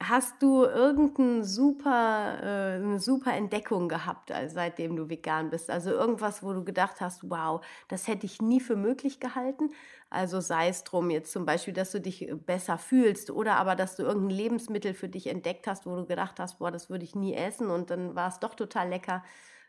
Hast 0.03 0.41
du 0.43 0.65
irgendeine 0.65 1.45
super, 1.45 2.43
äh, 2.43 2.99
super 2.99 3.33
Entdeckung 3.33 3.87
gehabt, 3.87 4.29
also 4.31 4.53
seitdem 4.55 4.95
du 4.97 5.09
vegan 5.09 5.49
bist? 5.49 5.69
Also 5.69 5.89
irgendwas, 5.91 6.43
wo 6.43 6.51
du 6.51 6.65
gedacht 6.65 6.99
hast, 6.99 7.29
wow, 7.29 7.65
das 7.87 8.07
hätte 8.07 8.25
ich 8.25 8.41
nie 8.41 8.59
für 8.59 8.75
möglich 8.75 9.21
gehalten? 9.21 9.71
Also 10.09 10.41
sei 10.41 10.67
es 10.67 10.83
drum 10.83 11.09
jetzt 11.09 11.31
zum 11.31 11.45
Beispiel, 11.45 11.73
dass 11.73 11.91
du 11.91 12.01
dich 12.01 12.29
besser 12.45 12.77
fühlst 12.77 13.31
oder 13.31 13.55
aber, 13.55 13.75
dass 13.75 13.95
du 13.95 14.03
irgendein 14.03 14.35
Lebensmittel 14.37 14.93
für 14.93 15.07
dich 15.09 15.27
entdeckt 15.27 15.65
hast, 15.65 15.85
wo 15.85 15.95
du 15.95 16.05
gedacht 16.05 16.39
hast, 16.39 16.59
boah, 16.59 16.71
das 16.71 16.89
würde 16.89 17.05
ich 17.05 17.15
nie 17.15 17.33
essen 17.33 17.69
und 17.71 17.89
dann 17.89 18.15
war 18.15 18.27
es 18.27 18.39
doch 18.39 18.53
total 18.53 18.89
lecker. 18.89 19.23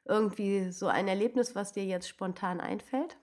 Irgendwie 0.04 0.72
so 0.72 0.88
ein 0.88 1.06
Erlebnis, 1.08 1.54
was 1.54 1.72
dir 1.72 1.84
jetzt 1.84 2.08
spontan 2.08 2.60
einfällt? 2.60 3.16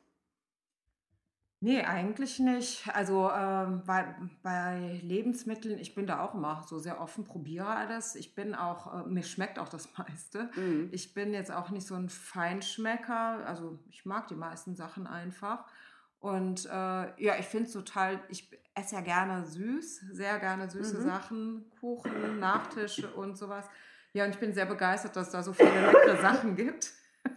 Nee, 1.64 1.82
eigentlich 1.82 2.40
nicht. 2.40 2.94
Also 2.94 3.32
ähm, 3.32 3.84
bei, 3.86 4.14
bei 4.42 5.00
Lebensmitteln, 5.02 5.80
ich 5.80 5.96
bin 5.96 6.06
da 6.06 6.20
auch 6.20 6.34
immer 6.34 6.62
so 6.68 6.78
sehr 6.78 7.00
offen, 7.00 7.24
probiere 7.24 7.68
alles. 7.68 8.16
Ich 8.16 8.36
bin 8.36 8.54
auch, 8.54 9.06
äh, 9.06 9.08
mir 9.08 9.24
schmeckt 9.24 9.58
auch 9.58 9.70
das 9.70 9.88
meiste. 9.98 10.50
Ich 10.92 11.14
bin 11.14 11.32
jetzt 11.34 11.54
auch 11.54 11.70
nicht 11.70 11.88
so 11.88 11.96
ein 11.96 12.10
Feinschmecker. 12.10 13.46
Also 13.48 13.80
ich 13.90 14.06
mag 14.06 14.28
die 14.28 14.36
meisten 14.36 14.76
Sachen 14.76 15.08
einfach. 15.08 15.64
Und 16.20 16.66
äh, 16.66 16.70
ja, 16.70 17.38
ich 17.40 17.46
finde 17.46 17.68
es 17.68 17.72
total, 17.74 18.20
ich 18.28 18.52
esse 18.76 18.96
ja 18.96 19.02
gerne 19.02 19.46
süß, 19.46 20.08
sehr 20.12 20.40
gerne 20.40 20.70
süße 20.70 20.98
Mhm. 20.98 21.02
Sachen, 21.06 21.72
Kuchen, 21.80 22.40
Nachtische 22.40 23.10
und 23.10 23.38
sowas. 23.38 23.70
Ja, 24.12 24.26
und 24.26 24.32
ich 24.32 24.40
bin 24.40 24.54
sehr 24.54 24.66
begeistert, 24.66 25.16
dass 25.16 25.30
da 25.32 25.42
so 25.42 25.54
viele 25.54 25.70
leckere 25.92 26.22
Sachen 26.22 26.58
gibt. 26.58 26.92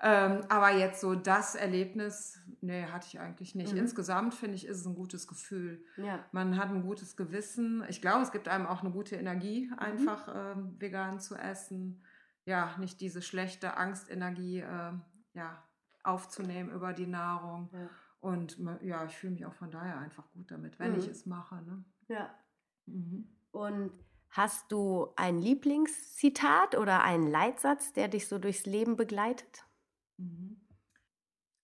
Ähm, 0.00 0.42
aber 0.48 0.70
jetzt 0.70 1.00
so 1.00 1.16
das 1.16 1.56
Erlebnis, 1.56 2.38
nee, 2.62 2.84
hatte 2.84 3.06
ich 3.08 3.20
eigentlich 3.20 3.54
nicht. 3.54 3.72
Mhm. 3.72 3.80
Insgesamt 3.80 4.34
finde 4.34 4.54
ich, 4.56 4.66
ist 4.66 4.80
es 4.80 4.86
ein 4.86 4.94
gutes 4.94 5.26
Gefühl. 5.26 5.84
Ja. 5.96 6.24
Man 6.32 6.56
hat 6.56 6.68
ein 6.68 6.82
gutes 6.82 7.16
Gewissen. 7.16 7.84
Ich 7.88 8.00
glaube, 8.00 8.22
es 8.22 8.32
gibt 8.32 8.48
einem 8.48 8.66
auch 8.66 8.82
eine 8.82 8.90
gute 8.90 9.16
Energie, 9.16 9.66
mhm. 9.66 9.78
einfach 9.78 10.28
ähm, 10.34 10.76
vegan 10.78 11.20
zu 11.20 11.34
essen. 11.34 12.02
Ja, 12.44 12.74
nicht 12.78 13.00
diese 13.00 13.22
schlechte 13.22 13.76
Angstenergie 13.76 14.60
äh, 14.60 14.92
ja, 15.34 15.62
aufzunehmen 16.02 16.70
über 16.70 16.92
die 16.92 17.06
Nahrung. 17.06 17.70
Ja. 17.72 17.88
Und 18.20 18.58
ja, 18.82 19.04
ich 19.04 19.16
fühle 19.16 19.34
mich 19.34 19.46
auch 19.46 19.54
von 19.54 19.70
daher 19.70 19.98
einfach 19.98 20.30
gut 20.32 20.50
damit, 20.50 20.78
wenn 20.78 20.92
mhm. 20.92 20.98
ich 20.98 21.08
es 21.08 21.26
mache. 21.26 21.56
Ne? 21.62 21.84
Ja. 22.08 22.34
Mhm. 22.86 23.28
Und 23.50 23.92
hast 24.30 24.72
du 24.72 25.12
ein 25.16 25.38
Lieblingszitat 25.38 26.76
oder 26.76 27.02
einen 27.02 27.28
Leitsatz, 27.28 27.92
der 27.92 28.08
dich 28.08 28.28
so 28.28 28.38
durchs 28.38 28.66
Leben 28.66 28.96
begleitet? 28.96 29.66
Mhm. 30.16 30.67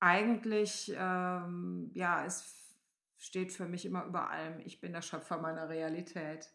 Eigentlich, 0.04 0.94
ähm, 0.98 1.90
ja, 1.94 2.26
es 2.26 2.44
steht 3.16 3.54
für 3.54 3.64
mich 3.64 3.86
immer 3.86 4.04
über 4.04 4.28
allem. 4.28 4.60
Ich 4.60 4.78
bin 4.78 4.92
der 4.92 5.00
Schöpfer 5.00 5.38
meiner 5.38 5.70
Realität. 5.70 6.52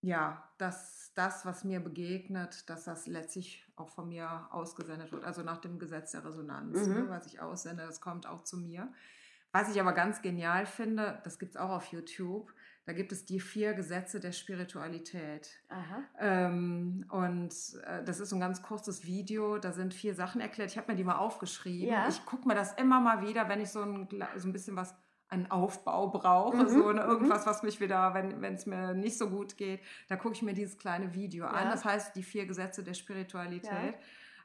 Ja, 0.00 0.48
dass 0.58 1.10
das, 1.16 1.44
was 1.44 1.64
mir 1.64 1.80
begegnet, 1.80 2.70
dass 2.70 2.84
das 2.84 3.08
letztlich 3.08 3.66
auch 3.74 3.88
von 3.88 4.08
mir 4.08 4.46
ausgesendet 4.52 5.10
wird. 5.10 5.24
Also 5.24 5.42
nach 5.42 5.58
dem 5.58 5.80
Gesetz 5.80 6.12
der 6.12 6.24
Resonanz, 6.24 6.86
ne, 6.86 6.94
mhm. 6.94 7.00
ne, 7.06 7.10
was 7.10 7.26
ich 7.26 7.40
aussende, 7.40 7.82
das 7.82 8.00
kommt 8.00 8.28
auch 8.28 8.44
zu 8.44 8.56
mir. 8.56 8.92
Was 9.50 9.74
ich 9.74 9.80
aber 9.80 9.92
ganz 9.92 10.22
genial 10.22 10.64
finde, 10.64 11.20
das 11.24 11.40
gibt 11.40 11.56
es 11.56 11.60
auch 11.60 11.70
auf 11.70 11.86
YouTube, 11.86 12.54
da 12.88 12.94
gibt 12.94 13.12
es 13.12 13.26
die 13.26 13.38
vier 13.38 13.74
Gesetze 13.74 14.18
der 14.18 14.32
Spiritualität. 14.32 15.50
Ähm, 16.18 17.04
und 17.10 17.52
äh, 17.84 18.02
das 18.02 18.18
ist 18.18 18.30
so 18.30 18.36
ein 18.36 18.40
ganz 18.40 18.62
kurzes 18.62 19.04
Video, 19.04 19.58
da 19.58 19.72
sind 19.72 19.92
vier 19.92 20.14
Sachen 20.14 20.40
erklärt. 20.40 20.70
Ich 20.70 20.78
habe 20.78 20.90
mir 20.90 20.96
die 20.96 21.04
mal 21.04 21.18
aufgeschrieben. 21.18 21.92
Ja. 21.92 22.08
Ich 22.08 22.24
gucke 22.24 22.48
mir 22.48 22.54
das 22.54 22.72
immer 22.78 22.98
mal 22.98 23.20
wieder, 23.20 23.46
wenn 23.50 23.60
ich 23.60 23.68
so 23.68 23.82
ein, 23.82 24.08
so 24.36 24.48
ein 24.48 24.54
bisschen 24.54 24.74
was 24.74 24.94
einen 25.28 25.50
Aufbau 25.50 26.08
brauche, 26.08 26.56
mhm. 26.56 26.68
so 26.70 26.88
eine, 26.88 27.02
mhm. 27.02 27.10
irgendwas, 27.10 27.44
was 27.44 27.62
mich 27.62 27.78
wieder, 27.78 28.14
wenn 28.14 28.54
es 28.54 28.64
mir 28.64 28.94
nicht 28.94 29.18
so 29.18 29.28
gut 29.28 29.58
geht, 29.58 29.80
da 30.08 30.16
gucke 30.16 30.36
ich 30.36 30.40
mir 30.40 30.54
dieses 30.54 30.78
kleine 30.78 31.12
Video 31.12 31.44
ja. 31.44 31.50
an. 31.50 31.68
Das 31.68 31.84
heißt, 31.84 32.16
die 32.16 32.22
vier 32.22 32.46
Gesetze 32.46 32.82
der 32.82 32.94
Spiritualität. 32.94 33.96
Ja. 33.96 33.98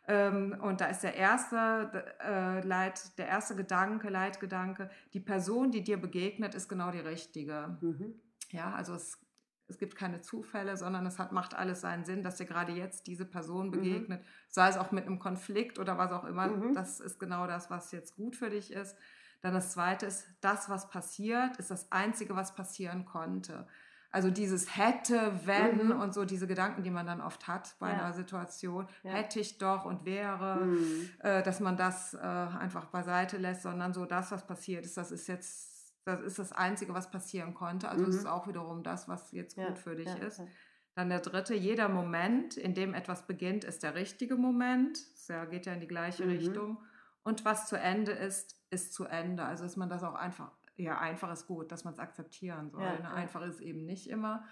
Ähm, 0.06 0.58
und 0.62 0.82
da 0.82 0.88
ist 0.88 1.02
der 1.02 1.16
erste 1.16 2.14
äh, 2.22 2.60
Leit, 2.68 3.18
der 3.18 3.28
erste 3.28 3.56
Gedanke, 3.56 4.10
Leitgedanke, 4.10 4.90
die 5.14 5.22
Person, 5.22 5.72
die 5.72 5.82
dir 5.82 5.96
begegnet, 5.96 6.56
ist 6.56 6.68
genau 6.68 6.92
die 6.92 7.00
richtige. 7.00 7.78
Mhm. 7.80 8.16
Ja, 8.54 8.74
also 8.74 8.94
es, 8.94 9.20
es 9.68 9.78
gibt 9.78 9.96
keine 9.96 10.22
Zufälle, 10.22 10.78
sondern 10.78 11.06
es 11.06 11.20
hat, 11.20 11.32
macht 11.32 11.56
alles 11.56 11.82
seinen 11.82 12.06
Sinn, 12.06 12.24
dass 12.24 12.38
dir 12.38 12.46
gerade 12.46 12.72
jetzt 12.72 13.08
diese 13.08 13.26
Person 13.26 13.68
mhm. 13.68 13.72
begegnet, 13.72 14.22
mhm. 14.22 14.26
sei 14.48 14.70
es 14.70 14.78
auch 14.78 14.92
mit 14.92 15.06
einem 15.06 15.20
Konflikt 15.20 15.80
oder 15.80 15.98
was 15.98 16.12
auch 16.12 16.24
immer. 16.24 16.48
Mhm. 16.48 16.74
Das 16.74 17.00
ist 17.00 17.20
genau 17.20 17.48
das, 17.48 17.70
was 17.70 17.92
jetzt 17.92 18.16
gut 18.16 18.36
für 18.36 18.50
dich 18.50 18.72
ist. 18.72 18.96
Dann 19.42 19.54
das 19.54 19.72
Zweite 19.72 20.06
ist, 20.06 20.26
das, 20.40 20.70
was 20.70 20.90
passiert, 20.90 21.58
ist 21.58 21.72
das 21.72 21.92
Einzige, 21.92 22.36
was 22.36 22.56
passieren 22.56 23.04
konnte. 23.04 23.68
Also 24.12 24.30
dieses 24.30 24.78
hätte, 24.78 25.34
wenn 25.46 25.88
mhm. 25.88 26.00
und 26.00 26.14
so 26.14 26.24
diese 26.24 26.46
Gedanken, 26.46 26.84
die 26.84 26.92
man 26.92 27.08
dann 27.08 27.20
oft 27.20 27.48
hat 27.48 27.76
bei 27.80 27.90
ja. 27.90 27.96
einer 27.96 28.14
Situation, 28.14 28.88
ja. 29.02 29.12
hätte 29.12 29.40
ich 29.40 29.58
doch 29.58 29.86
und 29.86 30.06
wäre, 30.06 30.58
mhm. 30.64 31.10
äh, 31.20 31.42
dass 31.42 31.60
man 31.60 31.78
das 31.78 32.14
äh, 32.14 32.20
einfach 32.20 32.86
beiseite 32.86 33.38
lässt, 33.38 33.64
sondern 33.64 33.92
so 33.92 34.06
das, 34.06 34.32
was 34.32 34.46
passiert 34.46 34.86
ist, 34.86 34.98
das 34.98 35.12
ist 35.12 35.28
jetzt 35.28 35.73
das 36.06 36.22
ist 36.22 36.40
das 36.40 36.52
Einzige, 36.52 36.94
was 36.94 37.10
passieren 37.10 37.54
konnte. 37.54 37.90
Also 37.90 38.04
mhm. 38.04 38.10
es 38.10 38.18
ist 38.18 38.26
auch 38.26 38.48
wiederum 38.48 38.84
das, 38.84 39.08
was 39.08 39.32
jetzt 39.32 39.56
gut 39.56 39.66
ja, 39.70 39.76
für 39.76 39.96
dich 39.96 40.08
ja, 40.08 40.16
ist. 40.16 40.40
Ja. 40.40 40.48
Dann 40.96 41.10
der 41.10 41.22
dritte, 41.22 41.56
jeder 41.56 41.90
Moment, 41.90 42.56
in 42.56 42.74
dem 42.76 42.94
etwas 42.94 43.26
beginnt, 43.26 43.64
ist 43.64 43.84
der 43.84 43.96
richtige 43.96 44.36
Moment. 44.36 45.00
Das 45.28 45.50
geht 45.50 45.66
ja 45.66 45.74
in 45.74 45.80
die 45.80 45.88
gleiche 45.88 46.24
mhm. 46.24 46.32
Richtung. 46.32 46.78
Und 47.24 47.46
was 47.46 47.68
zu 47.68 47.80
Ende 47.80 48.12
ist, 48.12 48.62
ist 48.70 48.94
zu 48.94 49.06
Ende. 49.06 49.44
Also 49.44 49.64
dass 49.64 49.76
man 49.76 49.90
das 49.90 50.04
auch 50.04 50.16
einfach, 50.16 50.52
ja, 50.76 51.00
einfach 51.00 51.32
ist 51.32 51.48
gut, 51.48 51.72
dass 51.72 51.84
man 51.84 51.94
es 51.94 52.00
akzeptieren 52.00 52.70
soll. 52.70 53.00
Ne? 53.00 53.12
Einfach 53.12 53.42
ist 53.44 53.62
eben 53.62 53.86
nicht 53.86 54.10
immer. 54.10 54.44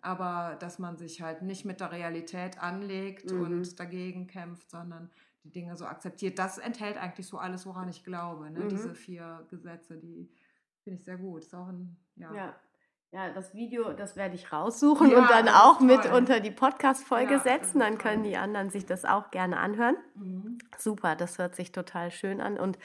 Aber 0.00 0.56
dass 0.60 0.78
man 0.78 0.96
sich 0.96 1.20
halt 1.20 1.42
nicht 1.42 1.64
mit 1.64 1.80
der 1.80 1.92
Realität 1.92 2.62
anlegt 2.62 3.30
mhm. 3.30 3.42
und 3.42 3.80
dagegen 3.80 4.26
kämpft, 4.26 4.70
sondern 4.70 5.10
die 5.44 5.50
Dinge 5.50 5.76
so 5.76 5.86
akzeptiert. 5.86 6.38
Das 6.38 6.58
enthält 6.58 6.96
eigentlich 6.96 7.26
so 7.26 7.38
alles, 7.38 7.66
woran 7.66 7.88
ich 7.88 8.04
glaube. 8.04 8.50
Ne? 8.50 8.60
Mhm. 8.60 8.68
Diese 8.68 8.94
vier 8.94 9.46
Gesetze, 9.50 9.96
die 9.96 10.30
Finde 10.84 10.98
ich 10.98 11.04
sehr 11.04 11.18
gut. 11.18 11.42
Ist 11.42 11.54
auch 11.54 11.68
ein, 11.68 11.96
ja. 12.16 12.34
ja. 12.34 12.54
Ja, 13.12 13.28
das 13.30 13.54
Video, 13.54 13.92
das 13.92 14.14
werde 14.14 14.36
ich 14.36 14.52
raussuchen 14.52 15.10
ja, 15.10 15.18
und 15.18 15.28
dann 15.28 15.48
auch 15.48 15.80
mit 15.80 16.06
unter 16.12 16.38
die 16.38 16.52
Podcast-Folge 16.52 17.34
ja, 17.34 17.40
setzen. 17.40 17.80
Dann 17.80 17.98
können 17.98 18.22
die 18.22 18.36
anderen 18.36 18.70
sich 18.70 18.86
das 18.86 19.04
auch 19.04 19.32
gerne 19.32 19.58
anhören. 19.58 19.96
Mhm. 20.14 20.58
Super, 20.78 21.16
das 21.16 21.38
hört 21.38 21.56
sich 21.56 21.72
total 21.72 22.12
schön 22.12 22.40
an. 22.40 22.56
Und 22.56 22.78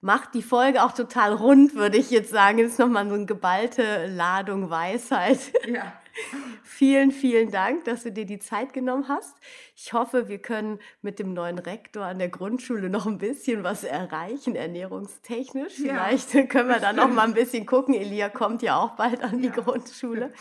macht 0.00 0.32
die 0.32 0.42
Folge 0.42 0.82
auch 0.82 0.92
total 0.92 1.34
rund, 1.34 1.74
würde 1.74 1.98
ich 1.98 2.10
jetzt 2.10 2.30
sagen. 2.30 2.56
Das 2.56 2.68
ist 2.68 2.78
nochmal 2.78 3.06
so 3.06 3.14
eine 3.14 3.26
geballte 3.26 4.06
Ladung 4.06 4.70
Weisheit. 4.70 5.52
Ja. 5.66 5.92
Vielen, 6.62 7.10
vielen 7.10 7.50
Dank, 7.50 7.84
dass 7.84 8.02
du 8.02 8.12
dir 8.12 8.26
die 8.26 8.38
Zeit 8.38 8.72
genommen 8.72 9.08
hast. 9.08 9.36
Ich 9.76 9.92
hoffe, 9.92 10.28
wir 10.28 10.38
können 10.38 10.78
mit 11.02 11.18
dem 11.18 11.32
neuen 11.32 11.58
Rektor 11.58 12.04
an 12.04 12.18
der 12.18 12.28
Grundschule 12.28 12.90
noch 12.90 13.06
ein 13.06 13.18
bisschen 13.18 13.64
was 13.64 13.84
erreichen, 13.84 14.56
ernährungstechnisch. 14.56 15.78
Ja. 15.80 16.04
Vielleicht 16.04 16.50
können 16.50 16.68
wir 16.68 16.80
da 16.80 16.92
noch 16.92 17.08
mal 17.08 17.26
ein 17.26 17.34
bisschen 17.34 17.66
gucken. 17.66 17.94
Elia 17.94 18.28
kommt 18.28 18.62
ja 18.62 18.78
auch 18.78 18.96
bald 18.96 19.22
an 19.22 19.40
die 19.40 19.48
ja. 19.48 19.54
Grundschule. 19.54 20.32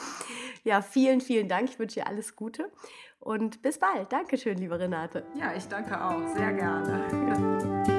Ja, 0.63 0.81
vielen, 0.81 1.21
vielen 1.21 1.47
Dank. 1.47 1.69
Ich 1.69 1.79
wünsche 1.79 2.01
dir 2.01 2.07
alles 2.07 2.35
Gute 2.35 2.71
und 3.19 3.61
bis 3.61 3.79
bald. 3.79 4.11
Dankeschön, 4.11 4.57
liebe 4.57 4.79
Renate. 4.79 5.23
Ja, 5.35 5.53
ich 5.55 5.67
danke 5.67 6.01
auch. 6.03 6.27
Sehr 6.35 6.53
gerne. 6.53 7.98